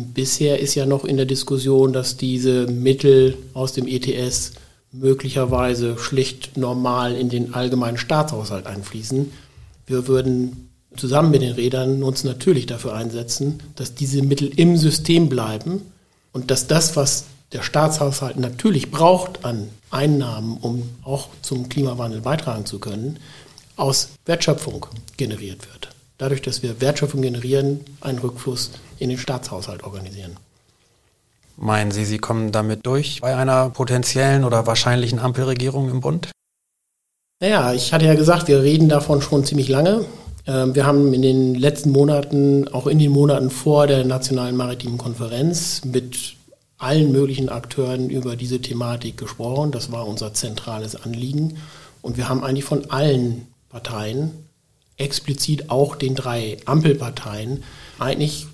Bisher 0.01 0.61
ist 0.61 0.77
ja 0.77 0.87
noch 0.87 1.05
in 1.05 1.17
der 1.17 1.27
Diskussion, 1.27 1.93
dass 1.93 2.17
diese 2.17 2.69
Mittel 2.69 3.37
aus 3.53 3.73
dem 3.73 3.89
ETS 3.89 4.53
möglicherweise 4.93 5.99
schlicht 5.99 6.57
normal 6.57 7.17
in 7.17 7.29
den 7.29 7.53
allgemeinen 7.53 7.99
Staatshaushalt 7.99 8.67
einfließen. 8.67 9.33
Wir 9.89 10.07
würden 10.07 10.71
zusammen 10.97 11.33
mit 11.33 11.43
den 11.43 11.53
Rädern 11.53 12.05
uns 12.05 12.23
natürlich 12.23 12.67
dafür 12.67 12.95
einsetzen, 12.95 13.59
dass 13.75 13.97
diese 13.97 14.23
Mittel 14.23 14.53
im 14.55 14.77
System 14.77 15.29
bleiben 15.29 15.83
und 16.33 16.53
dass 16.53 16.69
das, 16.69 16.95
was 16.95 17.25
der 17.51 17.63
Staatshaushalt 17.63 18.37
natürlich 18.39 18.93
braucht 18.93 19.45
an 19.45 19.69
Einnahmen, 19.91 20.59
um 20.59 20.89
auch 21.03 21.29
zum 21.43 21.69
Klimawandel 21.69 22.21
beitragen 22.21 22.67
zu 22.67 22.79
können, 22.79 23.19
aus 23.75 24.11
Wertschöpfung 24.27 24.87
generiert 25.17 25.69
wird. 25.73 25.89
Dadurch, 26.19 26.43
dass 26.43 26.63
wir 26.63 26.81
Wertschöpfung 26.81 27.23
generieren, 27.23 27.81
einen 28.01 28.19
Rückfluss 28.19 28.73
in 28.99 29.09
den 29.09 29.19
Staatshaushalt 29.19 29.85
organisieren. 29.85 30.37
Meinen 31.57 31.91
Sie, 31.91 32.05
Sie 32.05 32.19
kommen 32.19 32.53
damit 32.53 32.87
durch 32.87 33.21
bei 33.21 33.35
einer 33.35 33.71
potenziellen 33.71 34.45
oder 34.45 34.67
wahrscheinlichen 34.67 35.19
Ampelregierung 35.19 35.91
im 35.91 36.01
Bund? 36.01 36.31
Naja, 37.41 37.73
ich 37.73 37.93
hatte 37.93 38.05
ja 38.05 38.15
gesagt, 38.15 38.49
wir 38.49 38.63
reden 38.63 38.89
davon 38.89 39.23
schon 39.23 39.45
ziemlich 39.45 39.69
lange. 39.69 40.05
Ähm, 40.47 40.75
wir 40.75 40.87
haben 40.87 41.15
in 41.15 41.23
den 41.23 41.55
letzten 41.55 41.91
Monaten, 41.91 42.67
auch 42.69 42.89
in 42.89 42.99
den 42.99 43.13
Monaten 43.13 43.51
vor 43.51 43.87
der 43.87 44.05
Nationalen 44.05 44.57
Maritimen 44.57 44.99
Konferenz, 44.99 45.85
mit 45.85 46.37
allen 46.79 47.13
möglichen 47.13 47.49
Akteuren 47.49 48.09
über 48.09 48.35
diese 48.35 48.61
Thematik 48.61 49.17
gesprochen. 49.17 49.73
Das 49.73 49.93
war 49.93 50.07
unser 50.07 50.35
zentrales 50.35 50.97
Anliegen. 50.97 51.59
Und 52.03 52.17
wir 52.17 52.29
haben 52.29 52.43
eigentlich 52.43 52.65
von 52.65 52.91
allen 52.91 53.47
Parteien, 53.69 54.48
explizit 54.99 55.71
auch 55.71 55.97
den 55.97 56.15
drei 56.15 56.59
Ampelparteien, 56.67 57.65
eigentlich 57.99 58.47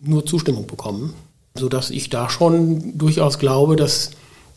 nur 0.00 0.24
Zustimmung 0.24 0.66
bekommen, 0.66 1.14
sodass 1.54 1.90
ich 1.90 2.10
da 2.10 2.30
schon 2.30 2.96
durchaus 2.96 3.38
glaube, 3.38 3.76
dass 3.76 4.12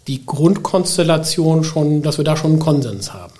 die 0.08 0.26
Grundkonstellation 0.26 1.64
schon, 1.64 2.02
dass 2.02 2.18
wir 2.18 2.26
da 2.26 2.38
schon 2.38 2.52
einen 2.52 2.60
Konsens 2.60 3.14
haben. 3.14 3.34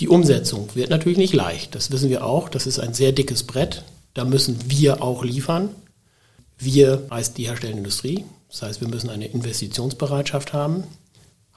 Die 0.00 0.08
Umsetzung 0.08 0.68
wird 0.74 0.90
natürlich 0.90 1.18
nicht 1.18 1.34
leicht, 1.34 1.74
das 1.74 1.90
wissen 1.90 2.10
wir 2.10 2.24
auch. 2.24 2.48
Das 2.48 2.66
ist 2.66 2.78
ein 2.78 2.94
sehr 2.94 3.12
dickes 3.12 3.44
Brett. 3.44 3.84
Da 4.14 4.24
müssen 4.24 4.58
wir 4.66 5.02
auch 5.02 5.24
liefern. 5.24 5.70
Wir 6.58 7.06
heißt 7.10 7.38
die 7.38 7.46
herstellende 7.46 7.80
Industrie. 7.80 8.24
Das 8.48 8.62
heißt, 8.62 8.80
wir 8.80 8.88
müssen 8.88 9.10
eine 9.10 9.26
Investitionsbereitschaft 9.26 10.52
haben. 10.52 10.84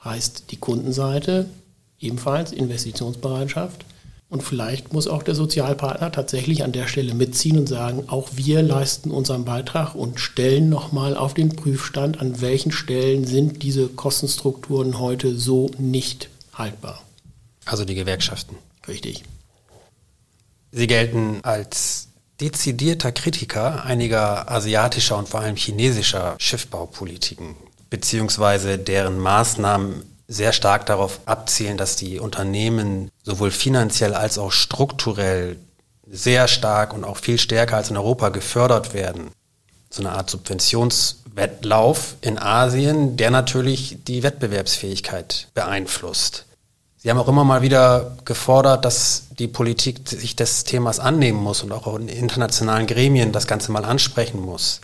Heißt 0.04 0.44
die 0.50 0.56
Kundenseite 0.56 1.46
ebenfalls 1.98 2.52
Investitionsbereitschaft. 2.52 3.84
Und 4.34 4.42
vielleicht 4.42 4.92
muss 4.92 5.06
auch 5.06 5.22
der 5.22 5.36
Sozialpartner 5.36 6.10
tatsächlich 6.10 6.64
an 6.64 6.72
der 6.72 6.88
Stelle 6.88 7.14
mitziehen 7.14 7.56
und 7.56 7.68
sagen, 7.68 8.08
auch 8.08 8.30
wir 8.32 8.62
leisten 8.62 9.12
unseren 9.12 9.44
Beitrag 9.44 9.94
und 9.94 10.18
stellen 10.18 10.68
nochmal 10.68 11.16
auf 11.16 11.34
den 11.34 11.54
Prüfstand, 11.54 12.20
an 12.20 12.40
welchen 12.40 12.72
Stellen 12.72 13.24
sind 13.24 13.62
diese 13.62 13.86
Kostenstrukturen 13.86 14.98
heute 14.98 15.38
so 15.38 15.70
nicht 15.78 16.30
haltbar. 16.52 17.00
Also 17.64 17.84
die 17.84 17.94
Gewerkschaften. 17.94 18.56
Richtig. 18.88 19.22
Sie 20.72 20.88
gelten 20.88 21.38
als 21.44 22.08
dezidierter 22.40 23.12
Kritiker 23.12 23.84
einiger 23.84 24.50
asiatischer 24.50 25.16
und 25.16 25.28
vor 25.28 25.42
allem 25.42 25.54
chinesischer 25.54 26.34
Schiffbaupolitiken, 26.40 27.54
beziehungsweise 27.88 28.78
deren 28.78 29.16
Maßnahmen 29.20 30.02
sehr 30.26 30.52
stark 30.52 30.86
darauf 30.86 31.20
abzielen, 31.26 31.76
dass 31.76 31.96
die 31.96 32.18
Unternehmen 32.18 33.10
sowohl 33.22 33.50
finanziell 33.50 34.14
als 34.14 34.38
auch 34.38 34.52
strukturell 34.52 35.56
sehr 36.10 36.48
stark 36.48 36.92
und 36.92 37.04
auch 37.04 37.18
viel 37.18 37.38
stärker 37.38 37.76
als 37.76 37.90
in 37.90 37.96
Europa 37.96 38.30
gefördert 38.30 38.94
werden. 38.94 39.30
So 39.90 40.02
eine 40.02 40.12
Art 40.12 40.30
Subventionswettlauf 40.30 42.16
in 42.20 42.38
Asien, 42.38 43.16
der 43.16 43.30
natürlich 43.30 43.98
die 44.06 44.22
Wettbewerbsfähigkeit 44.22 45.48
beeinflusst. 45.54 46.46
Sie 46.96 47.10
haben 47.10 47.18
auch 47.18 47.28
immer 47.28 47.44
mal 47.44 47.60
wieder 47.60 48.16
gefordert, 48.24 48.84
dass 48.86 49.24
die 49.38 49.46
Politik 49.46 50.08
sich 50.08 50.36
des 50.36 50.64
Themas 50.64 51.00
annehmen 51.00 51.38
muss 51.38 51.62
und 51.62 51.70
auch 51.70 51.94
in 51.96 52.08
internationalen 52.08 52.86
Gremien 52.86 53.30
das 53.30 53.46
Ganze 53.46 53.72
mal 53.72 53.84
ansprechen 53.84 54.40
muss. 54.40 54.80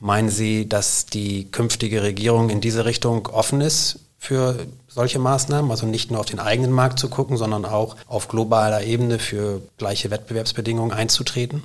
Meinen 0.00 0.28
Sie, 0.28 0.68
dass 0.68 1.06
die 1.06 1.50
künftige 1.50 2.04
Regierung 2.04 2.50
in 2.50 2.60
diese 2.60 2.84
Richtung 2.84 3.26
offen 3.26 3.60
ist 3.60 3.98
für 4.18 4.66
solche 4.88 5.20
Maßnahmen, 5.20 5.70
also 5.70 5.86
nicht 5.86 6.10
nur 6.10 6.20
auf 6.20 6.26
den 6.26 6.40
eigenen 6.40 6.72
Markt 6.72 6.98
zu 6.98 7.08
gucken, 7.08 7.36
sondern 7.36 7.64
auch 7.64 7.96
auf 8.06 8.28
globaler 8.28 8.82
Ebene 8.82 9.18
für 9.18 9.62
gleiche 9.78 10.10
Wettbewerbsbedingungen 10.10 10.92
einzutreten? 10.92 11.62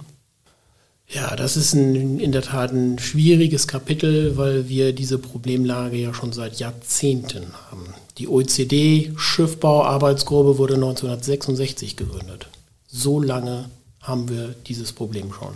Ja, 1.08 1.36
das 1.36 1.58
ist 1.58 1.74
ein, 1.74 2.20
in 2.20 2.32
der 2.32 2.44
Tat 2.44 2.72
ein 2.72 3.00
schwieriges 3.00 3.68
Kapitel, 3.68 4.38
weil 4.38 4.70
wir 4.70 4.94
diese 4.94 5.18
Problemlage 5.18 5.98
ja 5.98 6.14
schon 6.14 6.32
seit 6.32 6.60
Jahrzehnten 6.60 7.48
haben. 7.70 7.94
Die 8.18 8.30
OECD-Schiffbauarbeitsgruppe 8.30 10.58
wurde 10.58 10.76
1966 10.76 11.98
gegründet. 11.98 12.48
So 12.88 13.20
lange 13.20 13.70
haben 14.02 14.30
wir 14.30 14.56
dieses 14.68 14.94
Problem 14.94 15.34
schon. 15.34 15.56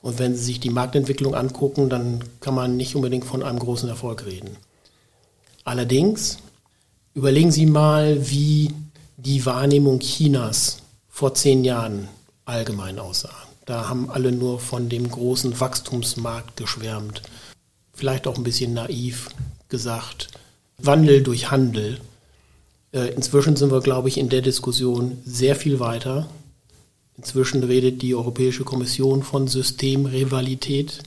Und 0.00 0.18
wenn 0.18 0.34
Sie 0.36 0.44
sich 0.44 0.60
die 0.60 0.70
Marktentwicklung 0.70 1.34
angucken, 1.34 1.88
dann 1.88 2.22
kann 2.40 2.54
man 2.54 2.76
nicht 2.76 2.94
unbedingt 2.96 3.24
von 3.24 3.42
einem 3.42 3.58
großen 3.58 3.88
Erfolg 3.88 4.26
reden. 4.26 4.56
Allerdings 5.64 6.38
überlegen 7.14 7.52
Sie 7.52 7.66
mal, 7.66 8.30
wie 8.30 8.70
die 9.16 9.44
Wahrnehmung 9.46 10.00
Chinas 10.00 10.78
vor 11.08 11.34
zehn 11.34 11.64
Jahren 11.64 12.08
allgemein 12.44 12.98
aussah. 12.98 13.34
Da 13.66 13.88
haben 13.88 14.10
alle 14.10 14.32
nur 14.32 14.58
von 14.58 14.88
dem 14.88 15.08
großen 15.08 15.60
Wachstumsmarkt 15.60 16.56
geschwärmt. 16.56 17.22
Vielleicht 17.92 18.26
auch 18.26 18.36
ein 18.36 18.42
bisschen 18.42 18.74
naiv 18.74 19.28
gesagt. 19.68 20.28
Wandel 20.78 21.22
durch 21.22 21.50
Handel. 21.50 22.00
Äh, 22.92 23.14
inzwischen 23.14 23.54
sind 23.54 23.70
wir, 23.70 23.80
glaube 23.80 24.08
ich, 24.08 24.18
in 24.18 24.28
der 24.28 24.42
Diskussion 24.42 25.18
sehr 25.24 25.54
viel 25.54 25.78
weiter. 25.78 26.28
Inzwischen 27.16 27.62
redet 27.62 28.02
die 28.02 28.14
Europäische 28.14 28.64
Kommission 28.64 29.22
von 29.22 29.46
Systemrivalität. 29.46 31.02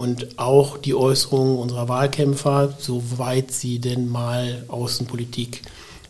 Und 0.00 0.38
auch 0.38 0.78
die 0.78 0.94
Äußerungen 0.94 1.58
unserer 1.58 1.90
Wahlkämpfer, 1.90 2.72
soweit 2.78 3.50
sie 3.52 3.80
denn 3.80 4.08
mal 4.08 4.64
Außenpolitik 4.68 5.60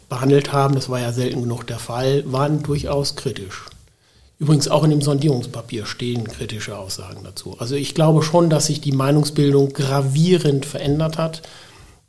behandelt 0.08 0.52
haben, 0.52 0.76
das 0.76 0.88
war 0.88 1.00
ja 1.00 1.12
selten 1.12 1.42
genug 1.42 1.66
der 1.66 1.80
Fall, 1.80 2.22
waren 2.30 2.62
durchaus 2.62 3.16
kritisch. 3.16 3.64
Übrigens 4.38 4.68
auch 4.68 4.84
in 4.84 4.90
dem 4.90 5.02
Sondierungspapier 5.02 5.86
stehen 5.86 6.28
kritische 6.28 6.78
Aussagen 6.78 7.24
dazu. 7.24 7.56
Also 7.58 7.74
ich 7.74 7.96
glaube 7.96 8.22
schon, 8.22 8.48
dass 8.48 8.66
sich 8.66 8.80
die 8.80 8.92
Meinungsbildung 8.92 9.72
gravierend 9.72 10.66
verändert 10.66 11.18
hat. 11.18 11.42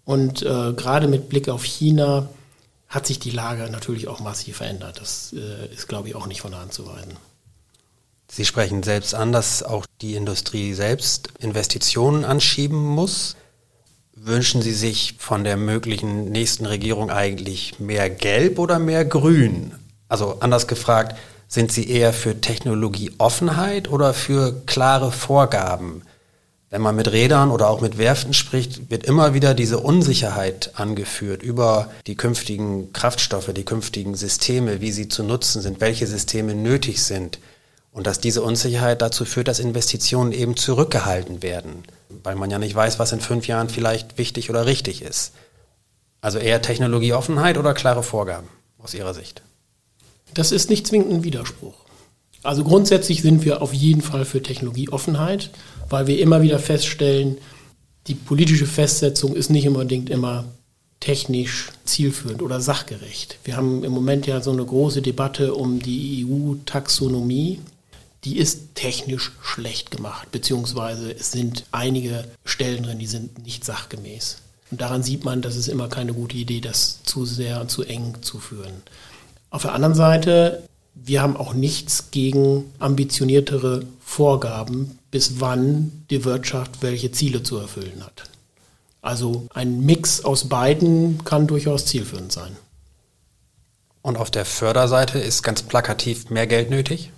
Und 0.06 0.44
äh, 0.44 0.74
gerade 0.74 1.08
mit 1.08 1.30
Blick 1.30 1.50
auf 1.50 1.64
China 1.64 2.30
hat 2.90 3.08
sich 3.08 3.18
die 3.18 3.32
Lage 3.32 3.72
natürlich 3.72 4.08
auch 4.08 4.20
massiv 4.20 4.58
verändert. 4.58 5.02
Das 5.02 5.34
äh, 5.34 5.74
ist, 5.74 5.88
glaube 5.88 6.10
ich, 6.10 6.16
auch 6.16 6.28
nicht 6.28 6.42
von 6.42 6.52
der 6.52 6.62
Hand 6.62 6.74
zu 6.74 6.86
weisen. 6.86 7.18
Sie 8.28 8.46
sprechen 8.46 8.84
selbst 8.84 9.16
an, 9.16 9.32
dass 9.32 9.64
auch 9.64 9.88
die 10.02 10.16
Industrie 10.16 10.74
selbst 10.74 11.30
Investitionen 11.40 12.26
anschieben 12.26 12.78
muss. 12.78 13.36
Wünschen 14.14 14.62
Sie 14.62 14.74
sich 14.74 15.16
von 15.20 15.44
der 15.44 15.58
möglichen 15.58 16.26
nächsten 16.32 16.66
Regierung 16.66 17.10
eigentlich 17.10 17.80
mehr 17.80 18.10
Gelb 18.10 18.60
oder 18.60 18.80
mehr 18.80 19.06
Grün? 19.06 19.74
Also 20.08 20.38
anders 20.40 20.68
gefragt, 20.68 21.16
sind 21.48 21.72
Sie 21.72 21.90
eher 21.90 22.14
für 22.14 22.40
Technologieoffenheit 22.40 23.90
oder 23.90 24.14
für 24.14 24.62
klare 24.66 25.12
Vorgaben? 25.12 26.04
Wenn 26.70 26.82
man 26.82 26.96
mit 26.96 27.12
Rädern 27.12 27.52
oder 27.52 27.70
auch 27.70 27.82
mit 27.82 27.98
Werften 27.98 28.34
spricht, 28.34 28.90
wird 28.90 29.04
immer 29.04 29.34
wieder 29.34 29.54
diese 29.54 29.80
Unsicherheit 29.80 30.72
angeführt 30.76 31.44
über 31.44 31.92
die 32.08 32.16
künftigen 32.16 32.94
Kraftstoffe, 32.94 33.52
die 33.54 33.66
künftigen 33.66 34.16
Systeme, 34.16 34.80
wie 34.80 34.94
sie 34.94 35.10
zu 35.10 35.24
nutzen 35.24 35.62
sind, 35.62 35.82
welche 35.82 36.08
Systeme 36.08 36.56
nötig 36.56 37.04
sind. 37.04 37.40
Und 37.92 38.08
dass 38.08 38.22
diese 38.22 38.42
Unsicherheit 38.42 39.02
dazu 39.02 39.26
führt, 39.26 39.48
dass 39.48 39.60
Investitionen 39.60 40.32
eben 40.32 40.56
zurückgehalten 40.56 41.44
werden, 41.44 41.84
weil 42.24 42.36
man 42.36 42.50
ja 42.50 42.58
nicht 42.58 42.74
weiß, 42.74 43.00
was 43.00 43.12
in 43.12 43.20
fünf 43.20 43.48
Jahren 43.48 43.70
vielleicht 43.70 44.18
wichtig 44.18 44.50
oder 44.50 44.66
richtig 44.66 45.02
ist. 45.02 45.34
Also 46.22 46.38
eher 46.38 46.62
Technologieoffenheit 46.62 47.58
oder 47.58 47.74
klare 47.74 48.04
Vorgaben 48.04 48.48
aus 48.78 48.94
Ihrer 48.94 49.14
Sicht? 49.14 49.42
Das 50.34 50.52
ist 50.52 50.70
nicht 50.70 50.88
zwingend 50.88 51.12
ein 51.12 51.24
Widerspruch. 51.24 51.74
Also 52.44 52.64
grundsätzlich 52.64 53.22
sind 53.22 53.46
wir 53.46 53.62
auf 53.62 53.74
jeden 53.74 54.02
Fall 54.02 54.26
für 54.26 54.42
Technologieoffenheit, 54.42 55.52
weil 55.90 56.08
wir 56.08 56.20
immer 56.20 56.42
wieder 56.42 56.60
feststellen, 56.60 57.38
die 58.08 58.16
politische 58.16 58.66
Festsetzung 58.66 59.36
ist 59.36 59.50
nicht 59.50 59.68
unbedingt 59.68 60.10
immer 60.10 60.46
technisch 61.00 61.70
zielführend 61.84 62.42
oder 62.42 62.62
sachgerecht. 62.62 63.38
Wir 63.44 63.58
haben 63.58 63.84
im 63.84 63.92
Moment 63.92 64.28
ja 64.28 64.42
so 64.42 64.52
eine 64.52 64.66
große 64.66 65.02
Debatte 65.02 65.54
um 65.54 65.80
die 65.80 66.26
EU-Taxonomie. 66.26 67.60
Die 68.24 68.38
ist 68.38 68.76
technisch 68.76 69.32
schlecht 69.42 69.90
gemacht, 69.90 70.32
beziehungsweise 70.32 71.12
es 71.12 71.32
sind 71.32 71.66
einige 71.72 72.26
Stellen 72.46 72.84
drin, 72.84 73.00
die 73.00 73.08
sind 73.08 73.44
nicht 73.44 73.66
sachgemäß. 73.66 74.38
Und 74.70 74.80
daran 74.80 75.04
sieht 75.04 75.26
man, 75.26 75.42
dass 75.42 75.56
es 75.56 75.68
immer 75.68 75.90
keine 75.90 76.14
gute 76.14 76.38
Idee, 76.38 76.62
das 76.62 77.04
zu 77.04 77.26
sehr, 77.26 77.68
zu 77.68 77.84
eng 77.84 78.22
zu 78.22 78.40
führen. 78.40 78.84
Auf 79.50 79.64
der 79.64 79.74
anderen 79.74 79.96
Seite, 79.96 80.64
wir 80.94 81.22
haben 81.22 81.36
auch 81.36 81.54
nichts 81.54 82.12
gegen 82.12 82.72
ambitioniertere 82.80 83.86
Vorgaben, 84.00 85.00
bis 85.10 85.40
wann 85.40 86.06
die 86.10 86.24
Wirtschaft 86.24 86.82
welche 86.82 87.12
Ziele 87.12 87.44
zu 87.44 87.58
erfüllen 87.58 88.04
hat. 88.06 88.30
Also 89.02 89.48
ein 89.54 89.82
Mix 89.82 90.24
aus 90.24 90.48
beiden 90.48 91.24
kann 91.26 91.48
durchaus 91.48 91.86
zielführend 91.86 92.32
sein. 92.32 92.56
Und 94.04 94.18
auf 94.18 94.32
der 94.32 94.46
Förderseite 94.46 95.20
ist 95.20 95.44
ganz 95.44 95.64
plakativ 95.64 96.30
mehr 96.30 96.48
Geld 96.48 96.70
nötig? 96.70 97.12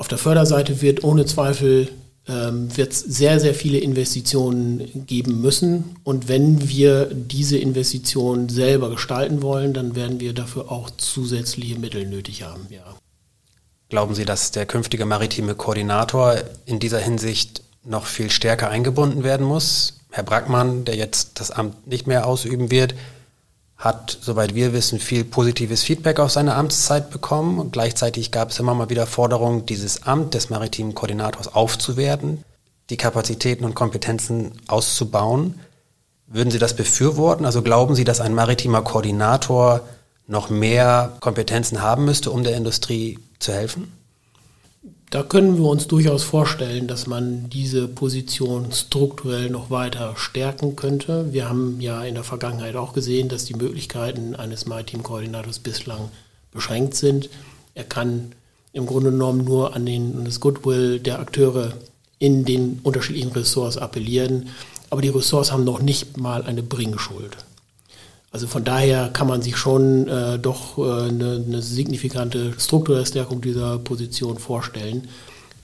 Auf 0.00 0.08
der 0.08 0.16
Förderseite 0.16 0.80
wird 0.80 1.04
ohne 1.04 1.26
Zweifel 1.26 1.88
ähm, 2.26 2.74
wird 2.74 2.94
sehr, 2.94 3.38
sehr 3.38 3.54
viele 3.54 3.76
Investitionen 3.76 5.04
geben 5.06 5.42
müssen. 5.42 5.96
Und 6.04 6.26
wenn 6.26 6.70
wir 6.70 7.10
diese 7.12 7.58
Investitionen 7.58 8.48
selber 8.48 8.88
gestalten 8.88 9.42
wollen, 9.42 9.74
dann 9.74 9.94
werden 9.94 10.18
wir 10.18 10.32
dafür 10.32 10.72
auch 10.72 10.88
zusätzliche 10.88 11.78
Mittel 11.78 12.06
nötig 12.06 12.44
haben. 12.44 12.66
Ja. 12.70 12.96
Glauben 13.90 14.14
Sie, 14.14 14.24
dass 14.24 14.52
der 14.52 14.64
künftige 14.64 15.04
maritime 15.04 15.54
Koordinator 15.54 16.36
in 16.64 16.78
dieser 16.78 16.98
Hinsicht 16.98 17.62
noch 17.84 18.06
viel 18.06 18.30
stärker 18.30 18.70
eingebunden 18.70 19.22
werden 19.22 19.44
muss? 19.44 20.00
Herr 20.10 20.24
Brackmann, 20.24 20.86
der 20.86 20.96
jetzt 20.96 21.40
das 21.40 21.50
Amt 21.50 21.86
nicht 21.86 22.06
mehr 22.06 22.26
ausüben 22.26 22.70
wird, 22.70 22.94
hat, 23.80 24.18
soweit 24.20 24.54
wir 24.54 24.74
wissen, 24.74 25.00
viel 25.00 25.24
positives 25.24 25.82
Feedback 25.82 26.20
auf 26.20 26.30
seine 26.30 26.54
Amtszeit 26.54 27.10
bekommen. 27.10 27.58
Und 27.58 27.72
gleichzeitig 27.72 28.30
gab 28.30 28.50
es 28.50 28.58
immer 28.60 28.74
mal 28.74 28.90
wieder 28.90 29.06
Forderungen, 29.06 29.64
dieses 29.64 30.02
Amt 30.06 30.34
des 30.34 30.50
maritimen 30.50 30.94
Koordinators 30.94 31.48
aufzuwerten, 31.48 32.44
die 32.90 32.98
Kapazitäten 32.98 33.64
und 33.64 33.74
Kompetenzen 33.74 34.52
auszubauen. 34.68 35.60
Würden 36.26 36.50
Sie 36.50 36.58
das 36.58 36.76
befürworten? 36.76 37.46
Also 37.46 37.62
glauben 37.62 37.94
Sie, 37.94 38.04
dass 38.04 38.20
ein 38.20 38.34
maritimer 38.34 38.82
Koordinator 38.82 39.80
noch 40.26 40.50
mehr 40.50 41.16
Kompetenzen 41.20 41.80
haben 41.80 42.04
müsste, 42.04 42.30
um 42.30 42.44
der 42.44 42.56
Industrie 42.56 43.18
zu 43.38 43.52
helfen? 43.52 43.99
Da 45.10 45.24
können 45.24 45.58
wir 45.58 45.64
uns 45.64 45.88
durchaus 45.88 46.22
vorstellen, 46.22 46.86
dass 46.86 47.08
man 47.08 47.50
diese 47.50 47.88
Position 47.88 48.70
strukturell 48.70 49.50
noch 49.50 49.68
weiter 49.68 50.14
stärken 50.16 50.76
könnte. 50.76 51.32
Wir 51.32 51.48
haben 51.48 51.80
ja 51.80 52.04
in 52.04 52.14
der 52.14 52.22
Vergangenheit 52.22 52.76
auch 52.76 52.92
gesehen, 52.92 53.28
dass 53.28 53.44
die 53.44 53.54
Möglichkeiten 53.54 54.36
eines 54.36 54.66
MyTeam-Koordinators 54.66 55.58
bislang 55.58 56.10
beschränkt 56.52 56.94
sind. 56.94 57.28
Er 57.74 57.82
kann 57.82 58.36
im 58.72 58.86
Grunde 58.86 59.10
genommen 59.10 59.44
nur 59.44 59.74
an, 59.74 59.84
den, 59.84 60.16
an 60.16 60.24
das 60.26 60.38
Goodwill 60.38 61.00
der 61.00 61.18
Akteure 61.18 61.72
in 62.20 62.44
den 62.44 62.78
unterschiedlichen 62.84 63.32
Ressorts 63.32 63.78
appellieren. 63.78 64.50
Aber 64.90 65.02
die 65.02 65.08
Ressorts 65.08 65.50
haben 65.50 65.64
noch 65.64 65.82
nicht 65.82 66.18
mal 66.18 66.44
eine 66.44 66.62
Bringschuld. 66.62 67.36
Also 68.32 68.46
von 68.46 68.64
daher 68.64 69.08
kann 69.08 69.26
man 69.26 69.42
sich 69.42 69.56
schon 69.56 70.06
äh, 70.06 70.38
doch 70.38 70.78
äh, 70.78 71.08
eine, 71.08 71.44
eine, 71.46 71.62
signifikante 71.62 72.54
strukturelle 72.58 73.06
Stärkung 73.06 73.40
dieser 73.40 73.78
Position 73.78 74.38
vorstellen. 74.38 75.08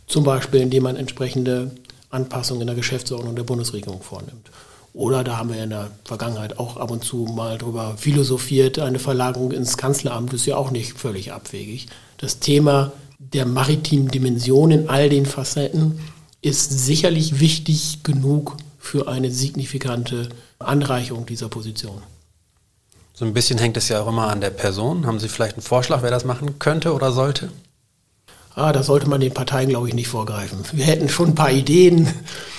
Zum 0.09 0.25
Beispiel, 0.25 0.61
indem 0.61 0.83
man 0.83 0.97
entsprechende 0.97 1.71
Anpassungen 2.11 2.63
in 2.63 2.67
der 2.67 2.77
Geschäftsordnung 2.77 3.37
der 3.37 3.45
Bundesregierung 3.45 4.03
vornimmt. 4.03 4.51
Oder 4.93 5.23
da 5.23 5.37
haben 5.37 5.53
wir 5.53 5.63
in 5.63 5.71
der 5.71 5.91
Vergangenheit 6.05 6.59
auch 6.59 6.77
ab 6.79 6.91
und 6.91 7.05
zu 7.05 7.27
mal 7.27 7.59
drüber 7.59 7.95
philosophiert, 7.99 8.79
eine 8.79 8.99
Verlagerung 8.99 9.53
ins 9.53 9.77
Kanzleramt 9.77 10.33
ist 10.33 10.47
ja 10.47 10.57
auch 10.57 10.71
nicht 10.71 10.99
völlig 10.99 11.33
abwegig. 11.33 11.87
Das 12.17 12.39
Thema 12.39 12.93
der 13.19 13.47
maritimen 13.47 14.09
Dimension 14.09 14.71
in 14.71 14.89
all 14.89 15.09
den 15.09 15.27
Facetten 15.27 16.01
ist 16.41 16.71
sicherlich 16.71 17.41
wichtig 17.41 18.03
genug 18.05 18.57
für 18.79 19.09
eine 19.09 19.31
signifikante 19.31 20.31
Anreicherung 20.59 21.27
dieser 21.27 21.49
Position. 21.49 22.03
So 23.19 23.25
ein 23.25 23.33
bisschen 23.33 23.57
hängt 23.57 23.79
es 23.79 23.89
ja 23.89 24.03
auch 24.03 24.09
immer 24.09 24.29
an 24.29 24.43
der 24.43 24.51
Person. 24.51 25.07
Haben 25.07 25.19
Sie 25.19 25.31
vielleicht 25.31 25.55
einen 25.55 25.63
Vorschlag, 25.63 26.03
wer 26.03 26.11
das 26.11 26.27
machen 26.27 26.59
könnte 26.59 26.93
oder 26.93 27.13
sollte? 27.13 27.49
Ah, 28.55 28.75
da 28.75 28.83
sollte 28.83 29.09
man 29.09 29.23
den 29.23 29.33
Parteien, 29.33 29.71
glaube 29.71 29.89
ich, 29.89 29.95
nicht 29.95 30.09
vorgreifen. 30.09 30.59
Wir 30.73 30.85
hätten 30.85 31.09
schon 31.09 31.29
ein 31.29 31.35
paar 31.35 31.51
Ideen. 31.51 32.13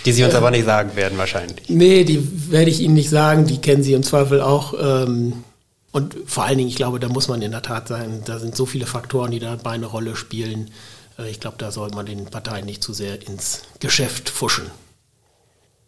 Die 0.06 0.12
Sie 0.12 0.24
uns 0.24 0.34
äh, 0.34 0.38
aber 0.38 0.50
nicht 0.50 0.65
sagen 0.65 0.96
werden, 0.96 1.15
wahrscheinlich. 1.20 1.70
Nee, 1.70 2.06
die 2.06 2.52
werde 2.52 2.72
ich 2.72 2.80
Ihnen 2.80 2.96
nicht 2.96 3.12
sagen. 3.12 3.46
Die 3.46 3.60
kennen 3.60 3.84
Sie 3.84 3.93
im 3.93 4.02
Zweifel 4.02 4.41
auch. 4.41 4.74
Ähm, 4.80 5.43
und 5.91 6.15
vor 6.26 6.46
allen 6.46 6.58
Dingen, 6.58 6.70
ich 6.70 6.76
glaube, 6.76 7.00
da 7.00 7.08
muss 7.08 7.28
man 7.28 7.43
in 7.43 7.52
der 7.52 7.62
Tat 7.62 7.88
sein, 7.88 8.24
da 8.26 8.39
sind 8.39 8.56
so 8.56 8.65
viele 8.65 8.88
Faktoren, 8.88 9.30
die 9.30 9.39
dabei 9.39 9.72
eine 9.72 9.86
Rolle 9.86 10.15
spielen. 10.15 10.72
Äh, 11.20 11.30
ich 11.30 11.39
glaube, 11.39 11.58
da 11.60 11.72
sollte 11.72 11.96
man 11.96 12.08
den 12.08 12.26
Parteien 12.26 12.65
nicht 12.65 12.84
zu 12.84 12.93
sehr 12.93 13.28
ins 13.28 13.62
Geschäft 13.80 14.30
fuschen. 14.30 14.72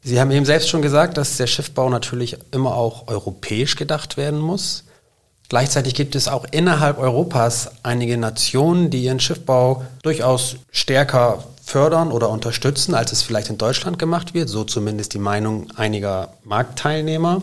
Sie 0.01 0.19
haben 0.19 0.31
eben 0.31 0.45
selbst 0.45 0.69
schon 0.69 0.81
gesagt, 0.81 1.17
dass 1.17 1.37
der 1.37 1.47
Schiffbau 1.47 1.89
natürlich 1.89 2.37
immer 2.51 2.75
auch 2.75 3.07
europäisch 3.07 3.75
gedacht 3.75 4.17
werden 4.17 4.39
muss. 4.39 4.85
Gleichzeitig 5.49 5.95
gibt 5.95 6.15
es 6.15 6.27
auch 6.27 6.45
innerhalb 6.51 6.99
Europas 6.99 7.71
einige 7.81 8.17
Nationen, 8.17 8.91
die 8.91 9.03
ihren 9.03 9.19
Schiffbau 9.19 9.83
durchaus 10.03 10.57
stärker 10.71 11.43
fördern 11.63 12.11
oder 12.11 12.29
unterstützen, 12.29 12.93
als 12.93 13.11
es 13.11 13.23
vielleicht 13.23 13.49
in 13.49 13.57
Deutschland 13.57 13.99
gemacht 13.99 14.33
wird, 14.33 14.47
so 14.47 14.63
zumindest 14.63 15.13
die 15.13 15.19
Meinung 15.19 15.71
einiger 15.75 16.33
Marktteilnehmer. 16.43 17.41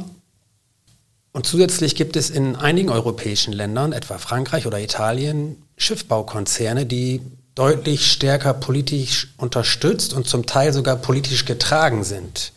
Und 1.32 1.46
zusätzlich 1.46 1.96
gibt 1.96 2.16
es 2.16 2.30
in 2.30 2.56
einigen 2.56 2.88
europäischen 2.88 3.52
Ländern, 3.52 3.92
etwa 3.92 4.18
Frankreich 4.18 4.66
oder 4.66 4.80
Italien, 4.80 5.62
Schiffbaukonzerne, 5.76 6.86
die 6.86 7.20
deutlich 7.56 8.12
stärker 8.12 8.54
politisch 8.54 9.34
unterstützt 9.38 10.12
und 10.12 10.28
zum 10.28 10.46
Teil 10.46 10.72
sogar 10.72 10.96
politisch 10.96 11.46
getragen 11.46 12.04
sind. 12.04 12.52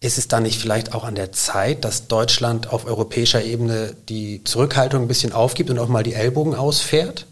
Ist 0.00 0.16
es 0.16 0.28
dann 0.28 0.44
nicht 0.44 0.58
vielleicht 0.58 0.94
auch 0.94 1.04
an 1.04 1.14
der 1.14 1.32
Zeit, 1.32 1.84
dass 1.84 2.08
Deutschland 2.08 2.72
auf 2.72 2.86
europäischer 2.86 3.44
Ebene 3.44 3.94
die 4.08 4.42
Zurückhaltung 4.44 5.02
ein 5.02 5.08
bisschen 5.08 5.32
aufgibt 5.32 5.70
und 5.70 5.78
auch 5.78 5.88
mal 5.88 6.02
die 6.02 6.14
Ellbogen 6.14 6.54
ausfährt? 6.54 7.26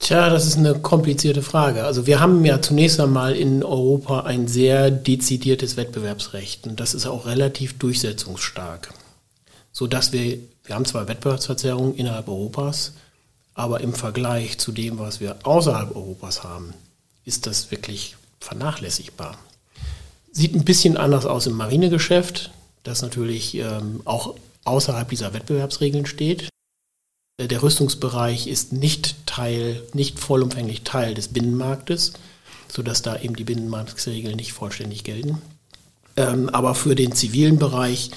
Tja, 0.00 0.28
das 0.28 0.44
ist 0.44 0.58
eine 0.58 0.74
komplizierte 0.74 1.42
Frage. 1.42 1.84
Also 1.84 2.06
wir 2.06 2.20
haben 2.20 2.44
ja 2.44 2.60
zunächst 2.60 3.00
einmal 3.00 3.36
in 3.36 3.62
Europa 3.62 4.20
ein 4.20 4.48
sehr 4.48 4.90
dezidiertes 4.90 5.76
Wettbewerbsrecht 5.76 6.66
und 6.66 6.78
das 6.80 6.94
ist 6.94 7.06
auch 7.06 7.26
relativ 7.26 7.78
durchsetzungsstark, 7.78 8.92
sodass 9.72 10.12
wir, 10.12 10.38
wir 10.64 10.74
haben 10.74 10.84
zwar 10.84 11.08
Wettbewerbsverzerrungen 11.08 11.94
innerhalb 11.94 12.28
Europas, 12.28 12.92
aber 13.54 13.80
im 13.80 13.94
Vergleich 13.94 14.58
zu 14.58 14.72
dem, 14.72 14.98
was 14.98 15.20
wir 15.20 15.38
außerhalb 15.44 15.94
Europas 15.94 16.42
haben, 16.42 16.74
ist 17.24 17.46
das 17.46 17.70
wirklich 17.70 18.16
vernachlässigbar. 18.40 19.38
Sieht 20.32 20.54
ein 20.54 20.64
bisschen 20.64 20.96
anders 20.96 21.26
aus 21.26 21.46
im 21.46 21.56
Marinegeschäft, 21.56 22.50
das 22.82 23.02
natürlich 23.02 23.54
ähm, 23.54 24.02
auch 24.04 24.34
außerhalb 24.64 25.08
dieser 25.08 25.32
Wettbewerbsregeln 25.32 26.06
steht. 26.06 26.48
Äh, 27.38 27.46
der 27.46 27.62
Rüstungsbereich 27.62 28.48
ist 28.48 28.72
nicht 28.72 29.26
Teil, 29.26 29.82
nicht 29.92 30.18
vollumfänglich 30.18 30.82
Teil 30.82 31.14
des 31.14 31.28
Binnenmarktes, 31.28 32.14
sodass 32.68 33.02
da 33.02 33.18
eben 33.20 33.36
die 33.36 33.44
Binnenmarktregeln 33.44 34.36
nicht 34.36 34.52
vollständig 34.52 35.04
gelten. 35.04 35.40
Ähm, 36.16 36.48
aber 36.48 36.74
für 36.74 36.94
den 36.94 37.12
zivilen 37.12 37.58
Bereich, 37.58 38.10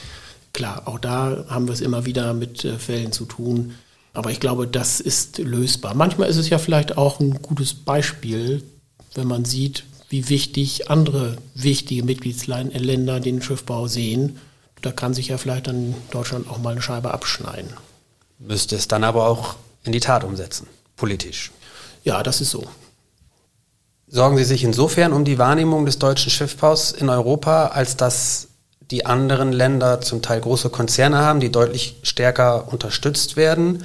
klar, 0.53 0.87
auch 0.87 0.99
da 0.99 1.45
haben 1.49 1.67
wir 1.67 1.73
es 1.73 1.81
immer 1.81 2.05
wieder 2.05 2.33
mit 2.33 2.65
äh, 2.65 2.77
Fällen 2.79 3.11
zu 3.11 3.25
tun, 3.25 3.75
aber 4.17 4.31
ich 4.31 4.39
glaube, 4.39 4.65
das 4.65 4.99
ist 4.99 5.37
lösbar. 5.37 5.93
Manchmal 5.93 6.27
ist 6.27 6.37
es 6.37 6.49
ja 6.49 6.57
vielleicht 6.57 6.97
auch 6.97 7.19
ein 7.19 7.39
gutes 7.39 7.75
Beispiel, 7.75 8.63
wenn 9.13 9.27
man 9.27 9.45
sieht, 9.45 9.83
wie 10.09 10.27
wichtig 10.27 10.89
andere 10.89 11.37
wichtige 11.53 12.03
Mitgliedsländer 12.03 13.19
den 13.19 13.43
Schiffbau 13.43 13.85
sehen. 13.85 14.39
Da 14.81 14.91
kann 14.91 15.13
sich 15.13 15.27
ja 15.27 15.37
vielleicht 15.37 15.67
dann 15.67 15.93
Deutschland 16.09 16.49
auch 16.49 16.57
mal 16.57 16.71
eine 16.71 16.81
Scheibe 16.81 17.13
abschneiden. 17.13 17.69
Müsste 18.39 18.75
es 18.75 18.87
dann 18.87 19.03
aber 19.03 19.27
auch 19.27 19.55
in 19.83 19.91
die 19.91 19.99
Tat 19.99 20.23
umsetzen, 20.23 20.65
politisch. 20.95 21.51
Ja, 22.03 22.23
das 22.23 22.41
ist 22.41 22.49
so. 22.49 22.63
Sorgen 24.07 24.37
Sie 24.39 24.45
sich 24.45 24.63
insofern 24.63 25.13
um 25.13 25.25
die 25.25 25.37
Wahrnehmung 25.37 25.85
des 25.85 25.99
deutschen 25.99 26.31
Schiffbaus 26.31 26.91
in 26.91 27.09
Europa, 27.09 27.67
als 27.67 27.97
dass 27.97 28.47
die 28.89 29.05
anderen 29.05 29.51
Länder 29.51 30.01
zum 30.01 30.23
Teil 30.23 30.41
große 30.41 30.71
Konzerne 30.71 31.19
haben, 31.19 31.39
die 31.39 31.51
deutlich 31.51 31.97
stärker 32.01 32.73
unterstützt 32.73 33.35
werden 33.35 33.83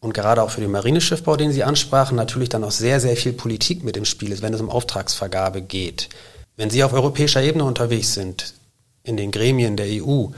und 0.00 0.12
gerade 0.12 0.42
auch 0.42 0.50
für 0.50 0.60
den 0.60 0.70
Marineschiffbau, 0.70 1.36
den 1.36 1.52
Sie 1.52 1.64
ansprachen, 1.64 2.16
natürlich 2.16 2.48
dann 2.48 2.64
auch 2.64 2.70
sehr, 2.70 3.00
sehr 3.00 3.16
viel 3.16 3.32
Politik 3.32 3.82
mit 3.82 3.96
im 3.96 4.04
Spiel 4.04 4.32
ist, 4.32 4.42
wenn 4.42 4.54
es 4.54 4.60
um 4.60 4.70
Auftragsvergabe 4.70 5.62
geht. 5.62 6.08
Wenn 6.56 6.70
Sie 6.70 6.84
auf 6.84 6.92
europäischer 6.92 7.42
Ebene 7.42 7.64
unterwegs 7.64 8.14
sind, 8.14 8.54
in 9.02 9.16
den 9.16 9.30
Gremien 9.30 9.76
der 9.76 9.86
EU, 10.02 10.28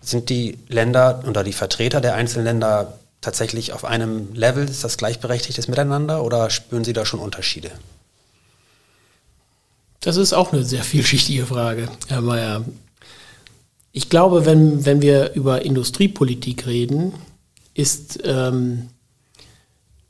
sind 0.00 0.28
die 0.28 0.58
Länder 0.68 1.22
oder 1.26 1.44
die 1.44 1.52
Vertreter 1.52 2.00
der 2.00 2.14
einzelnen 2.14 2.44
Länder 2.44 2.98
tatsächlich 3.20 3.72
auf 3.72 3.84
einem 3.84 4.34
Level? 4.34 4.68
Ist 4.68 4.84
das 4.84 4.96
gleichberechtigtes 4.96 5.68
Miteinander 5.68 6.22
oder 6.22 6.50
spüren 6.50 6.84
Sie 6.84 6.92
da 6.92 7.06
schon 7.06 7.20
Unterschiede? 7.20 7.70
Das 10.00 10.16
ist 10.16 10.34
auch 10.34 10.52
eine 10.52 10.64
sehr 10.64 10.82
vielschichtige 10.82 11.46
Frage, 11.46 11.88
Herr 12.08 12.20
Mayer. 12.20 12.64
Ich 13.92 14.10
glaube, 14.10 14.44
wenn, 14.44 14.84
wenn 14.84 15.00
wir 15.00 15.32
über 15.32 15.64
Industriepolitik 15.64 16.66
reden, 16.66 17.14
ist 17.74 18.20
ähm, 18.24 18.88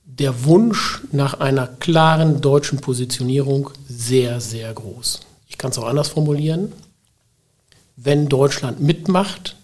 der 0.04 0.44
Wunsch 0.44 1.02
nach 1.12 1.40
einer 1.40 1.66
klaren 1.66 2.40
deutschen 2.40 2.80
Positionierung 2.80 3.70
sehr, 3.88 4.40
sehr 4.40 4.72
groß. 4.72 5.20
Ich 5.48 5.58
kann 5.58 5.70
es 5.70 5.78
auch 5.78 5.86
anders 5.86 6.08
formulieren. 6.08 6.72
Wenn 7.96 8.28
Deutschland 8.28 8.80
mitmacht 8.80 9.56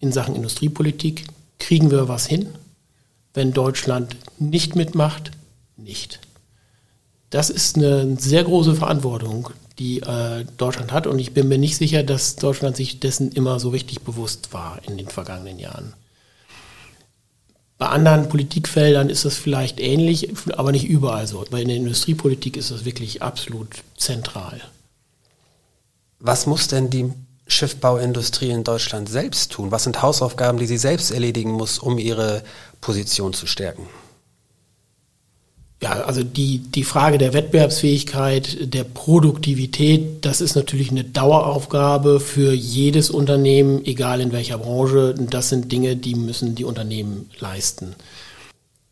in 0.00 0.12
Sachen 0.12 0.36
Industriepolitik, 0.36 1.24
kriegen 1.58 1.90
wir 1.90 2.08
was 2.08 2.26
hin. 2.26 2.48
Wenn 3.32 3.52
Deutschland 3.52 4.16
nicht 4.38 4.76
mitmacht, 4.76 5.30
nicht. 5.76 6.20
Das 7.30 7.50
ist 7.50 7.76
eine 7.76 8.16
sehr 8.20 8.44
große 8.44 8.76
Verantwortung, 8.76 9.50
die 9.78 10.00
äh, 10.00 10.44
Deutschland 10.56 10.92
hat. 10.92 11.06
Und 11.08 11.18
ich 11.18 11.32
bin 11.32 11.48
mir 11.48 11.58
nicht 11.58 11.76
sicher, 11.76 12.04
dass 12.04 12.36
Deutschland 12.36 12.76
sich 12.76 13.00
dessen 13.00 13.32
immer 13.32 13.58
so 13.58 13.70
richtig 13.70 14.02
bewusst 14.02 14.52
war 14.52 14.80
in 14.86 14.96
den 14.96 15.08
vergangenen 15.08 15.58
Jahren. 15.58 15.94
Bei 17.76 17.86
anderen 17.86 18.28
Politikfeldern 18.28 19.10
ist 19.10 19.24
das 19.24 19.36
vielleicht 19.36 19.80
ähnlich, 19.80 20.30
aber 20.56 20.72
nicht 20.72 20.86
überall 20.86 21.26
so. 21.26 21.44
Weil 21.50 21.62
in 21.62 21.68
der 21.68 21.76
Industriepolitik 21.76 22.56
ist 22.56 22.70
das 22.70 22.84
wirklich 22.84 23.22
absolut 23.22 23.82
zentral. 23.96 24.60
Was 26.20 26.46
muss 26.46 26.68
denn 26.68 26.88
die 26.88 27.12
Schiffbauindustrie 27.46 28.50
in 28.50 28.64
Deutschland 28.64 29.08
selbst 29.08 29.52
tun? 29.52 29.70
Was 29.70 29.84
sind 29.84 30.02
Hausaufgaben, 30.02 30.58
die 30.58 30.66
sie 30.66 30.78
selbst 30.78 31.10
erledigen 31.10 31.50
muss, 31.50 31.78
um 31.78 31.98
ihre 31.98 32.42
Position 32.80 33.34
zu 33.34 33.46
stärken? 33.46 33.86
Ja, 35.84 36.00
also 36.04 36.24
die, 36.24 36.60
die 36.60 36.82
Frage 36.82 37.18
der 37.18 37.34
Wettbewerbsfähigkeit, 37.34 38.72
der 38.72 38.84
Produktivität, 38.84 40.24
das 40.24 40.40
ist 40.40 40.54
natürlich 40.54 40.90
eine 40.90 41.04
Daueraufgabe 41.04 42.20
für 42.20 42.54
jedes 42.54 43.10
Unternehmen, 43.10 43.84
egal 43.84 44.22
in 44.22 44.32
welcher 44.32 44.56
Branche. 44.56 45.14
Das 45.14 45.50
sind 45.50 45.70
Dinge, 45.70 45.94
die 45.94 46.14
müssen 46.14 46.54
die 46.54 46.64
Unternehmen 46.64 47.28
leisten. 47.38 47.96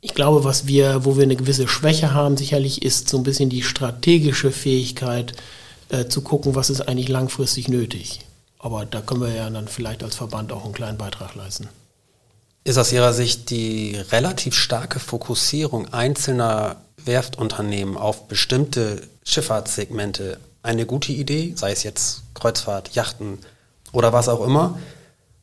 Ich 0.02 0.12
glaube, 0.12 0.44
was 0.44 0.66
wir, 0.66 1.07
wo 1.07 1.16
wir 1.16 1.22
eine 1.22 1.37
gewisse 1.37 1.66
Schwäche 1.66 2.12
haben, 2.12 2.37
sicherlich 2.37 2.83
ist 2.83 3.09
so 3.09 3.16
ein 3.16 3.22
bisschen 3.22 3.48
die 3.48 3.62
strategische 3.62 4.50
Fähigkeit 4.50 5.33
äh, 5.88 6.09
zu 6.09 6.20
gucken, 6.20 6.55
was 6.55 6.68
ist 6.68 6.83
eigentlich 6.83 7.09
langfristig 7.09 7.68
nötig. 7.68 8.20
Aber 8.59 8.85
da 8.85 9.00
können 9.00 9.22
wir 9.22 9.35
ja 9.35 9.48
dann 9.48 9.66
vielleicht 9.66 10.02
als 10.02 10.16
Verband 10.16 10.52
auch 10.52 10.66
einen 10.66 10.74
kleinen 10.74 10.98
Beitrag 10.98 11.37
leisten. 11.37 11.70
Ist 12.64 12.79
aus 12.79 12.92
Ihrer 12.92 13.12
Sicht 13.12 13.51
die 13.51 13.96
relativ 14.12 14.55
starke 14.55 15.01
Fokussierung 15.01 15.92
einzelner 15.92 16.77
Werftunternehmen 16.96 17.96
auf 17.96 18.29
bestimmte 18.29 19.03
Schifffahrtssegmente 19.25 20.38
eine 20.62 20.87
gute 20.87 21.11
Idee, 21.11 21.55
sei 21.57 21.72
es 21.72 21.83
jetzt 21.83 22.22
Kreuzfahrt, 22.35 22.94
Yachten 22.94 23.38
oder 23.92 24.12
was 24.12 24.29
auch 24.29 24.46
immer? 24.46 24.79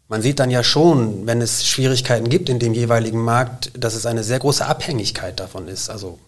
Man 0.07 0.21
sieht 0.21 0.39
dann 0.39 0.49
ja 0.49 0.63
schon, 0.63 1.27
wenn 1.27 1.41
es 1.41 1.67
Schwierigkeiten 1.67 2.29
gibt 2.29 2.47
in 2.47 2.57
dem 2.57 2.73
jeweiligen 2.73 3.19
Markt, 3.19 3.71
dass 3.77 3.95
es 3.95 4.05
eine 4.05 4.23
sehr 4.23 4.39
große 4.39 4.65
Abhängigkeit 4.65 5.41
davon 5.41 5.67
ist. 5.67 5.89
Also 5.89 6.19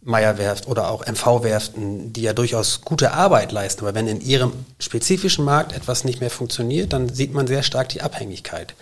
Meierwerft 0.00 0.66
oder 0.66 0.90
auch 0.90 1.04
MV-Werften, 1.06 2.14
die 2.14 2.22
ja 2.22 2.32
durchaus 2.32 2.80
gute 2.80 3.12
Arbeit 3.12 3.52
leisten. 3.52 3.84
Aber 3.84 3.94
wenn 3.94 4.08
in 4.08 4.22
ihrem 4.22 4.52
spezifischen 4.78 5.44
Markt 5.44 5.74
etwas 5.74 6.04
nicht 6.04 6.20
mehr 6.20 6.30
funktioniert, 6.30 6.94
dann 6.94 7.10
sieht 7.10 7.34
man 7.34 7.46
sehr 7.46 7.62
stark 7.62 7.90
die 7.90 8.00
Abhängigkeit. 8.00 8.74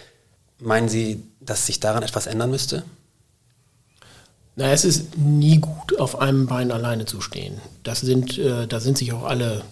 Meinen 0.61 0.89
Sie, 0.89 1.23
dass 1.41 1.67
sich 1.67 1.81
daran 1.81 2.03
etwas 2.03 2.27
ändern 2.27 2.51
müsste? 2.51 2.85
Na, 4.57 4.73
es 4.73 4.85
ist 4.85 5.17
nie 5.17 5.59
gut, 5.59 5.99
auf 6.01 6.19
einem 6.19 6.47
Bein 6.47 6.73
alleine 6.73 7.07
zu 7.07 7.21
stehen. 7.21 7.61
Das 7.85 8.01
sind, 8.01 8.39
äh, 8.39 8.67
da 8.67 8.81
sind 8.81 8.99
sich 8.99 9.13
auch 9.13 9.23
alle 9.23 9.63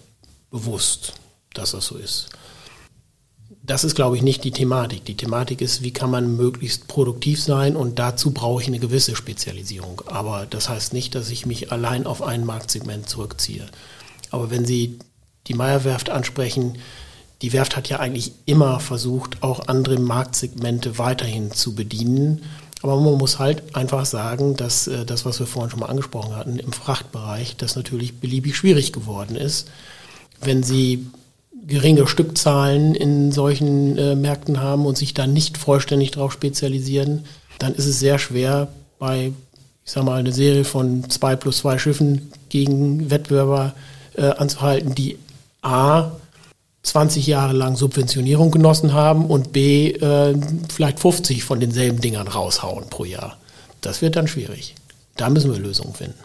bewusst, 0.49 1.13
dass 1.53 1.71
das 1.71 1.87
so 1.87 1.97
ist. 1.97 2.29
Das 3.63 3.83
ist, 3.83 3.95
glaube 3.95 4.15
ich, 4.15 4.23
nicht 4.23 4.45
die 4.45 4.51
Thematik. 4.51 5.03
Die 5.03 5.17
Thematik 5.17 5.59
ist, 5.59 5.81
wie 5.81 5.91
kann 5.91 6.09
man 6.09 6.37
möglichst 6.37 6.87
produktiv 6.87 7.43
sein 7.43 7.75
und 7.75 7.99
dazu 7.99 8.31
brauche 8.31 8.61
ich 8.61 8.69
eine 8.69 8.79
gewisse 8.79 9.17
Spezialisierung. 9.17 10.03
Aber 10.05 10.45
das 10.49 10.69
heißt 10.69 10.93
nicht, 10.93 11.15
dass 11.15 11.29
ich 11.29 11.45
mich 11.45 11.69
allein 11.69 12.05
auf 12.05 12.21
ein 12.21 12.45
Marktsegment 12.45 13.09
zurückziehe. 13.09 13.65
Aber 14.31 14.51
wenn 14.51 14.65
Sie 14.65 14.99
die 15.47 15.53
Meierwerft 15.53 16.09
ansprechen, 16.09 16.77
die 17.41 17.53
Werft 17.53 17.75
hat 17.75 17.89
ja 17.89 17.99
eigentlich 17.99 18.31
immer 18.45 18.79
versucht, 18.79 19.43
auch 19.43 19.67
andere 19.67 19.99
Marktsegmente 19.99 20.97
weiterhin 20.97 21.51
zu 21.51 21.75
bedienen. 21.75 22.43
Aber 22.81 22.99
man 22.99 23.15
muss 23.15 23.39
halt 23.39 23.75
einfach 23.75 24.05
sagen, 24.05 24.55
dass 24.55 24.87
äh, 24.87 25.05
das, 25.05 25.25
was 25.25 25.39
wir 25.39 25.47
vorhin 25.47 25.71
schon 25.71 25.79
mal 25.79 25.87
angesprochen 25.87 26.35
hatten, 26.35 26.59
im 26.59 26.73
Frachtbereich, 26.73 27.55
das 27.57 27.75
natürlich 27.75 28.19
beliebig 28.19 28.55
schwierig 28.55 28.93
geworden 28.93 29.35
ist. 29.35 29.67
Wenn 30.41 30.63
Sie 30.63 31.07
geringe 31.65 32.07
Stückzahlen 32.07 32.95
in 32.95 33.31
solchen 33.31 33.97
äh, 33.97 34.15
Märkten 34.15 34.61
haben 34.61 34.85
und 34.85 34.97
sich 34.97 35.13
da 35.13 35.27
nicht 35.27 35.57
vollständig 35.57 36.11
darauf 36.11 36.31
spezialisieren, 36.31 37.25
dann 37.59 37.73
ist 37.73 37.87
es 37.87 37.99
sehr 37.99 38.19
schwer, 38.19 38.69
bei, 38.99 39.31
ich 39.85 39.91
sag 39.91 40.03
mal, 40.03 40.19
eine 40.19 40.31
Serie 40.31 40.63
von 40.63 41.09
zwei 41.09 41.35
plus 41.35 41.59
zwei 41.59 41.77
Schiffen 41.77 42.31
gegen 42.49 43.09
Wettbewerber 43.09 43.73
äh, 44.15 44.29
anzuhalten, 44.29 44.95
die 44.95 45.17
A 45.61 46.11
20 46.83 47.27
Jahre 47.27 47.53
lang 47.53 47.75
Subventionierung 47.75 48.51
genossen 48.51 48.93
haben 48.93 49.25
und 49.25 49.51
B 49.51 49.91
äh, 49.91 50.35
vielleicht 50.69 50.99
50 50.99 51.43
von 51.43 51.59
denselben 51.59 51.99
Dingern 51.99 52.27
raushauen 52.27 52.89
pro 52.89 53.05
Jahr. 53.05 53.37
Das 53.81 54.01
wird 54.01 54.15
dann 54.15 54.27
schwierig. 54.27 54.75
Da 55.17 55.29
müssen 55.29 55.51
wir 55.51 55.59
Lösungen 55.59 55.93
finden. 55.93 56.19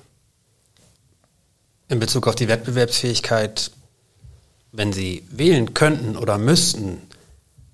In 1.88 1.99
Bezug 1.99 2.29
auf 2.29 2.35
die 2.35 2.49
Wettbewerbsfähigkeit, 2.49 3.71
wenn 4.71 4.93
Sie 4.93 5.25
wählen 5.31 5.75
könnten 5.75 6.17
oder 6.17 6.38
müssten, 6.38 6.99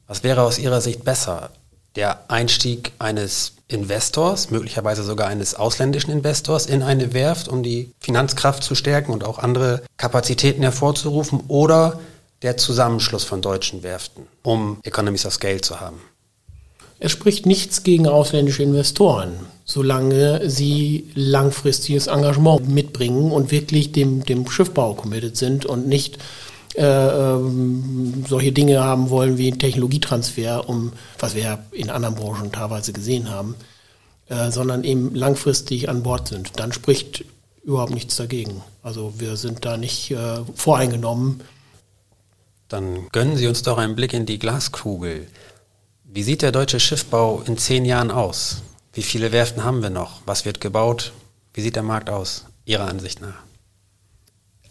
was 0.06 0.24
wäre 0.24 0.42
aus 0.42 0.58
Ihrer 0.58 0.80
Sicht 0.80 1.04
besser? 1.04 1.50
Der 1.94 2.30
Einstieg 2.30 2.92
eines 2.98 3.52
Investors, 3.68 4.50
möglicherweise 4.50 5.02
sogar 5.02 5.28
eines 5.28 5.54
ausländischen 5.54 6.10
Investors 6.10 6.66
in 6.66 6.82
eine 6.82 7.12
Werft, 7.12 7.48
um 7.48 7.62
die 7.62 7.92
Finanzkraft 8.00 8.62
zu 8.62 8.74
stärken 8.74 9.12
und 9.12 9.24
auch 9.24 9.38
andere 9.38 9.82
Kapazitäten 9.98 10.62
hervorzurufen, 10.62 11.40
oder 11.48 12.00
der 12.42 12.56
Zusammenschluss 12.56 13.24
von 13.24 13.42
deutschen 13.42 13.82
Werften, 13.82 14.26
um 14.42 14.78
Economies 14.84 15.26
of 15.26 15.34
Scale 15.34 15.60
zu 15.60 15.80
haben? 15.80 16.00
Es 17.00 17.12
spricht 17.12 17.46
nichts 17.46 17.84
gegen 17.84 18.08
ausländische 18.08 18.64
Investoren, 18.64 19.46
solange 19.64 20.50
sie 20.50 21.10
langfristiges 21.14 22.08
Engagement 22.08 22.68
mitbringen 22.68 23.30
und 23.30 23.52
wirklich 23.52 23.92
dem, 23.92 24.24
dem 24.24 24.48
Schiffbau 24.50 24.94
committed 24.94 25.36
sind 25.36 25.64
und 25.64 25.86
nicht 25.86 26.18
äh, 26.74 26.82
ähm, 26.84 28.24
solche 28.28 28.52
Dinge 28.52 28.82
haben 28.82 29.10
wollen 29.10 29.38
wie 29.38 29.52
Technologietransfer, 29.52 30.68
um, 30.68 30.92
was 31.18 31.34
wir 31.34 31.42
ja 31.42 31.58
in 31.70 31.90
anderen 31.90 32.16
Branchen 32.16 32.50
teilweise 32.50 32.92
gesehen 32.92 33.30
haben, 33.30 33.54
äh, 34.28 34.50
sondern 34.50 34.82
eben 34.82 35.14
langfristig 35.14 35.88
an 35.88 36.02
Bord 36.02 36.28
sind. 36.28 36.52
Dann 36.56 36.72
spricht 36.72 37.24
überhaupt 37.62 37.94
nichts 37.94 38.16
dagegen. 38.16 38.62
Also 38.82 39.14
wir 39.18 39.36
sind 39.36 39.64
da 39.64 39.76
nicht 39.76 40.10
äh, 40.10 40.40
voreingenommen 40.54 41.42
dann 42.68 43.08
gönnen 43.12 43.36
Sie 43.36 43.46
uns 43.46 43.62
doch 43.62 43.78
einen 43.78 43.96
Blick 43.96 44.12
in 44.12 44.26
die 44.26 44.38
Glaskugel. 44.38 45.26
Wie 46.04 46.22
sieht 46.22 46.42
der 46.42 46.52
deutsche 46.52 46.80
Schiffbau 46.80 47.42
in 47.46 47.58
zehn 47.58 47.84
Jahren 47.84 48.10
aus? 48.10 48.62
Wie 48.92 49.02
viele 49.02 49.32
Werften 49.32 49.64
haben 49.64 49.82
wir 49.82 49.90
noch? 49.90 50.20
Was 50.26 50.44
wird 50.44 50.60
gebaut? 50.60 51.12
Wie 51.54 51.60
sieht 51.60 51.76
der 51.76 51.82
Markt 51.82 52.10
aus, 52.10 52.44
Ihrer 52.64 52.86
Ansicht 52.86 53.20
nach? 53.20 53.42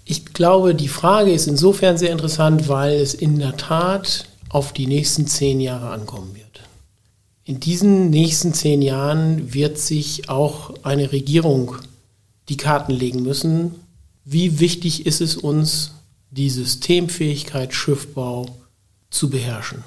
Ich 0.05 0.33
glaube, 0.33 0.73
die 0.73 0.87
Frage 0.87 1.33
ist 1.33 1.47
insofern 1.47 1.97
sehr 1.97 2.11
interessant, 2.11 2.69
weil 2.69 2.93
es 2.93 3.13
in 3.13 3.39
der 3.39 3.57
Tat 3.57 4.25
auf 4.49 4.71
die 4.71 4.87
nächsten 4.87 5.27
zehn 5.27 5.59
Jahre 5.59 5.89
ankommen 5.89 6.33
wird. 6.33 6.61
In 7.43 7.59
diesen 7.59 8.09
nächsten 8.09 8.53
zehn 8.53 8.81
Jahren 8.81 9.53
wird 9.53 9.77
sich 9.77 10.29
auch 10.29 10.73
eine 10.83 11.11
Regierung 11.11 11.75
die 12.49 12.57
Karten 12.57 12.93
legen 12.93 13.23
müssen. 13.23 13.75
Wie 14.23 14.59
wichtig 14.59 15.05
ist 15.05 15.21
es 15.21 15.35
uns, 15.35 15.91
die 16.31 16.49
Systemfähigkeit 16.49 17.73
Schiffbau 17.73 18.57
zu 19.09 19.29
beherrschen? 19.29 19.83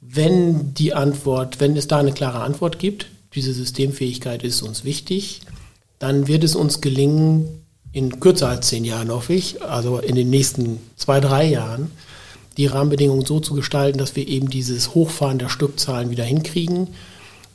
Wenn 0.00 0.74
die 0.74 0.94
Antwort, 0.94 1.60
wenn 1.60 1.76
es 1.76 1.88
da 1.88 1.98
eine 1.98 2.12
klare 2.12 2.40
Antwort 2.40 2.78
gibt, 2.78 3.06
diese 3.34 3.52
Systemfähigkeit 3.52 4.42
ist 4.42 4.62
uns 4.62 4.84
wichtig, 4.84 5.40
dann 5.98 6.28
wird 6.28 6.44
es 6.44 6.54
uns 6.54 6.80
gelingen, 6.80 7.64
in 7.92 8.20
kürzer 8.20 8.48
als 8.48 8.68
zehn 8.68 8.84
Jahren, 8.84 9.10
hoffe 9.10 9.32
ich, 9.32 9.62
also 9.62 9.98
in 9.98 10.16
den 10.16 10.28
nächsten 10.28 10.80
zwei, 10.96 11.18
drei 11.18 11.46
Jahren, 11.46 11.90
die 12.56 12.66
Rahmenbedingungen 12.66 13.24
so 13.24 13.40
zu 13.40 13.54
gestalten, 13.54 13.98
dass 13.98 14.16
wir 14.16 14.28
eben 14.28 14.50
dieses 14.50 14.94
Hochfahren 14.94 15.38
der 15.38 15.48
Stückzahlen 15.48 16.10
wieder 16.10 16.24
hinkriegen. 16.24 16.88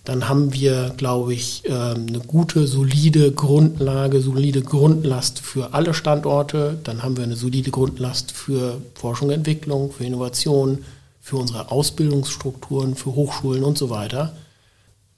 Dann 0.04 0.28
haben 0.28 0.54
wir, 0.54 0.94
glaube 0.98 1.34
ich, 1.34 1.64
ähm, 1.66 2.08
eine 2.08 2.20
gute, 2.20 2.66
solide 2.66 3.32
Grundlage, 3.32 4.22
solide 4.22 4.62
Grundlast 4.62 5.40
für 5.40 5.74
alle 5.74 5.94
Standorte. 5.94 6.80
Dann 6.84 7.04
haben 7.04 7.18
wir 7.18 7.24
eine 7.24 7.36
solide 7.36 7.70
Grundlast 7.70 8.32
für 8.32 8.82
Forschung 8.96 9.28
und 9.28 9.36
Entwicklung, 9.36 9.92
für 9.92 10.04
Innovation, 10.04 10.80
für 11.22 11.38
unsere 11.38 11.70
Ausbildungsstrukturen, 11.70 12.96
für 12.96 13.14
Hochschulen 13.14 13.64
und 13.64 13.78
so 13.78 13.92
weiter. 13.92 14.36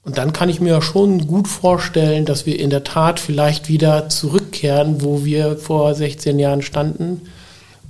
Und 0.02 0.18
dann 0.18 0.34
kann 0.34 0.50
ich 0.50 0.60
mir 0.60 0.82
schon 0.82 1.26
gut 1.26 1.48
vorstellen, 1.48 2.26
dass 2.26 2.44
wir 2.44 2.60
in 2.60 2.68
der 2.68 2.84
Tat 2.84 3.18
vielleicht 3.18 3.70
wieder 3.70 4.10
zurückkehren, 4.10 5.00
wo 5.00 5.24
wir 5.24 5.56
vor 5.56 5.94
16 5.94 6.38
Jahren 6.38 6.60
standen 6.60 7.22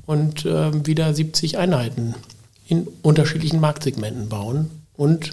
und 0.07 0.47
äh, 0.47 0.87
wieder 0.87 1.13
70 1.13 1.59
Einheiten 1.59 2.15
in 2.69 2.87
unterschiedlichen 3.03 3.61
Marktsegmenten 3.61 4.29
bauen 4.29 4.71
und 4.97 5.33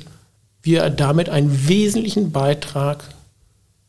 wir 0.63 0.89
damit 0.89 1.29
einen 1.29 1.67
wesentlichen 1.67 2.31
Beitrag 2.31 3.03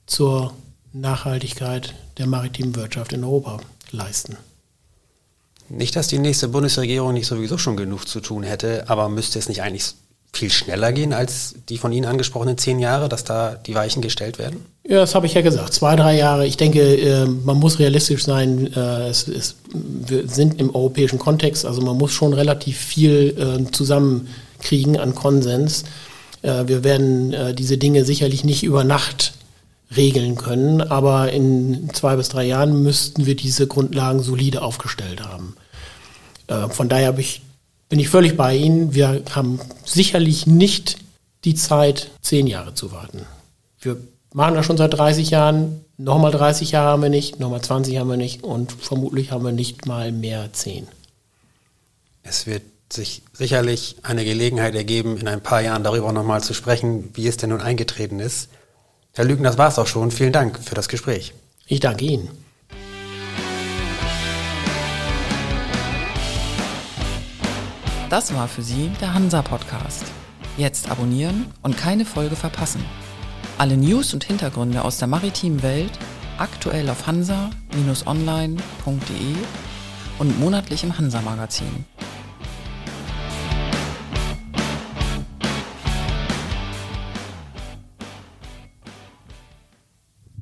zur 0.07 0.53
Nachhaltigkeit 0.93 1.95
der 2.19 2.27
maritimen 2.27 2.77
Wirtschaft 2.77 3.13
in 3.13 3.25
Europa 3.25 3.61
leisten. 3.91 4.37
Nicht, 5.69 5.97
dass 5.97 6.09
die 6.09 6.19
nächste 6.19 6.49
Bundesregierung 6.49 7.15
nicht 7.15 7.27
sowieso 7.27 7.57
schon 7.57 7.77
genug 7.77 8.07
zu 8.07 8.21
tun 8.21 8.43
hätte, 8.43 8.89
aber 8.89 9.09
müsste 9.09 9.39
es 9.39 9.49
nicht 9.49 9.63
eigentlich 9.63 9.95
viel 10.35 10.51
schneller 10.51 10.93
gehen 10.93 11.13
als 11.13 11.55
die 11.69 11.77
von 11.77 11.93
Ihnen 11.93 12.07
angesprochenen 12.07 12.57
zehn 12.57 12.79
Jahre, 12.79 13.09
dass 13.09 13.25
da 13.25 13.55
die 13.55 13.75
Weichen 13.75 14.01
gestellt 14.01 14.39
werden? 14.39 14.65
Ja, 14.87 14.97
das 14.97 15.15
habe 15.15 15.27
ich 15.27 15.35
ja 15.35 15.43
gesagt. 15.43 15.75
Zwei, 15.75 15.95
drei 15.95 16.17
Jahre. 16.17 16.47
Ich 16.47 16.57
denke, 16.57 16.81
äh, 16.81 17.27
man 17.27 17.59
muss 17.59 17.79
realistisch 17.79 18.25
sein. 18.25 18.73
Äh, 18.73 19.09
es, 19.09 19.29
es, 19.29 19.57
wir 19.73 20.27
sind 20.29 20.59
im 20.59 20.75
europäischen 20.75 21.19
Kontext, 21.19 21.67
also 21.67 21.83
man 21.83 21.99
muss 21.99 22.13
schon 22.13 22.33
relativ 22.33 22.79
viel 22.79 23.37
äh, 23.39 23.71
zusammenkriegen 23.71 24.99
an 24.99 25.15
Konsens. 25.15 25.85
Wir 26.43 26.85
werden 26.85 27.55
diese 27.55 27.79
Dinge 27.79 28.05
sicherlich 28.05 28.45
nicht 28.45 28.65
über 28.65 28.85
Nacht 28.85 29.35
regeln 29.97 30.37
können, 30.37 30.81
aber 30.81 31.33
in 31.33 31.91
zwei 31.93 32.17
bis 32.17 32.29
drei 32.29 32.45
Jahren 32.45 32.83
müssten 32.83 33.27
wir 33.27 33.37
diese 33.37 33.67
Grundlagen 33.67 34.23
solide 34.23 34.63
aufgestellt 34.63 35.23
haben. 35.23 35.57
Von 36.71 36.89
daher 36.89 37.13
bin 37.13 38.01
ich 38.01 38.09
völlig 38.09 38.37
bei 38.37 38.57
Ihnen. 38.57 38.95
Wir 38.95 39.23
haben 39.31 39.61
sicherlich 39.85 40.47
nicht 40.47 40.97
die 41.45 41.55
Zeit, 41.55 42.11
zehn 42.23 42.47
Jahre 42.47 42.75
zu 42.75 42.91
warten. 42.91 43.27
Wir 43.81 43.97
machen 44.33 44.55
das 44.55 44.67
schon 44.67 44.77
seit 44.77 44.95
30 44.95 45.31
Jahren. 45.31 45.85
Nochmal 45.99 46.33
30 46.33 46.73
Jahre 46.73 46.89
haben 46.91 47.03
wir 47.03 47.11
nicht, 47.11 47.39
nochmal 47.39 47.61
20 47.61 47.99
haben 47.99 48.11
wir 48.11 48.17
nicht 48.17 48.43
und 48.43 48.73
vermutlich 48.73 49.31
haben 49.31 49.45
wir 49.45 49.53
nicht 49.53 49.87
mal 49.87 50.11
mehr 50.11 50.53
zehn. 50.53 50.89
Es 52.25 52.47
wird 52.47 52.63
sich 52.93 53.23
sicherlich 53.33 53.97
eine 54.03 54.25
Gelegenheit 54.25 54.75
ergeben, 54.75 55.17
in 55.17 55.29
ein 55.29 55.43
paar 55.43 55.61
Jahren 55.61 55.85
darüber 55.85 56.13
nochmal 56.13 56.43
zu 56.43 56.55
sprechen, 56.55 57.11
wie 57.15 57.27
es 57.27 57.37
denn 57.37 57.51
nun 57.51 57.61
eingetreten 57.61 58.21
ist. 58.21 58.49
Herr 59.15 59.25
Lügen, 59.25 59.45
das 59.45 59.59
war 59.59 59.69
es 59.69 59.79
auch 59.79 59.87
schon. 59.87 60.11
Vielen 60.11 60.33
Dank 60.33 60.59
für 60.59 60.75
das 60.75 60.89
Gespräch. 60.89 61.35
Ich 61.67 61.81
danke 61.81 62.05
Ihnen. 62.05 62.29
Das 68.09 68.35
war 68.35 68.47
für 68.47 68.63
Sie 68.63 68.91
der 69.01 69.15
Hansa-Podcast. 69.15 70.05
Jetzt 70.59 70.91
abonnieren 70.91 71.47
und 71.63 71.79
keine 71.79 72.05
Folge 72.05 72.37
verpassen. 72.37 72.85
Alle 73.57 73.77
News 73.77 74.13
und 74.13 74.25
Hintergründe 74.25 74.83
aus 74.83 74.99
der 74.99 75.09
maritimen 75.09 75.63
Welt 75.63 75.93
aktuell 76.37 76.91
auf 76.91 77.07
hansa-online.de 77.07 78.57
und 80.19 80.41
monatlich 80.41 80.85
im 80.85 80.99
Hansa-Magazin. 80.99 81.87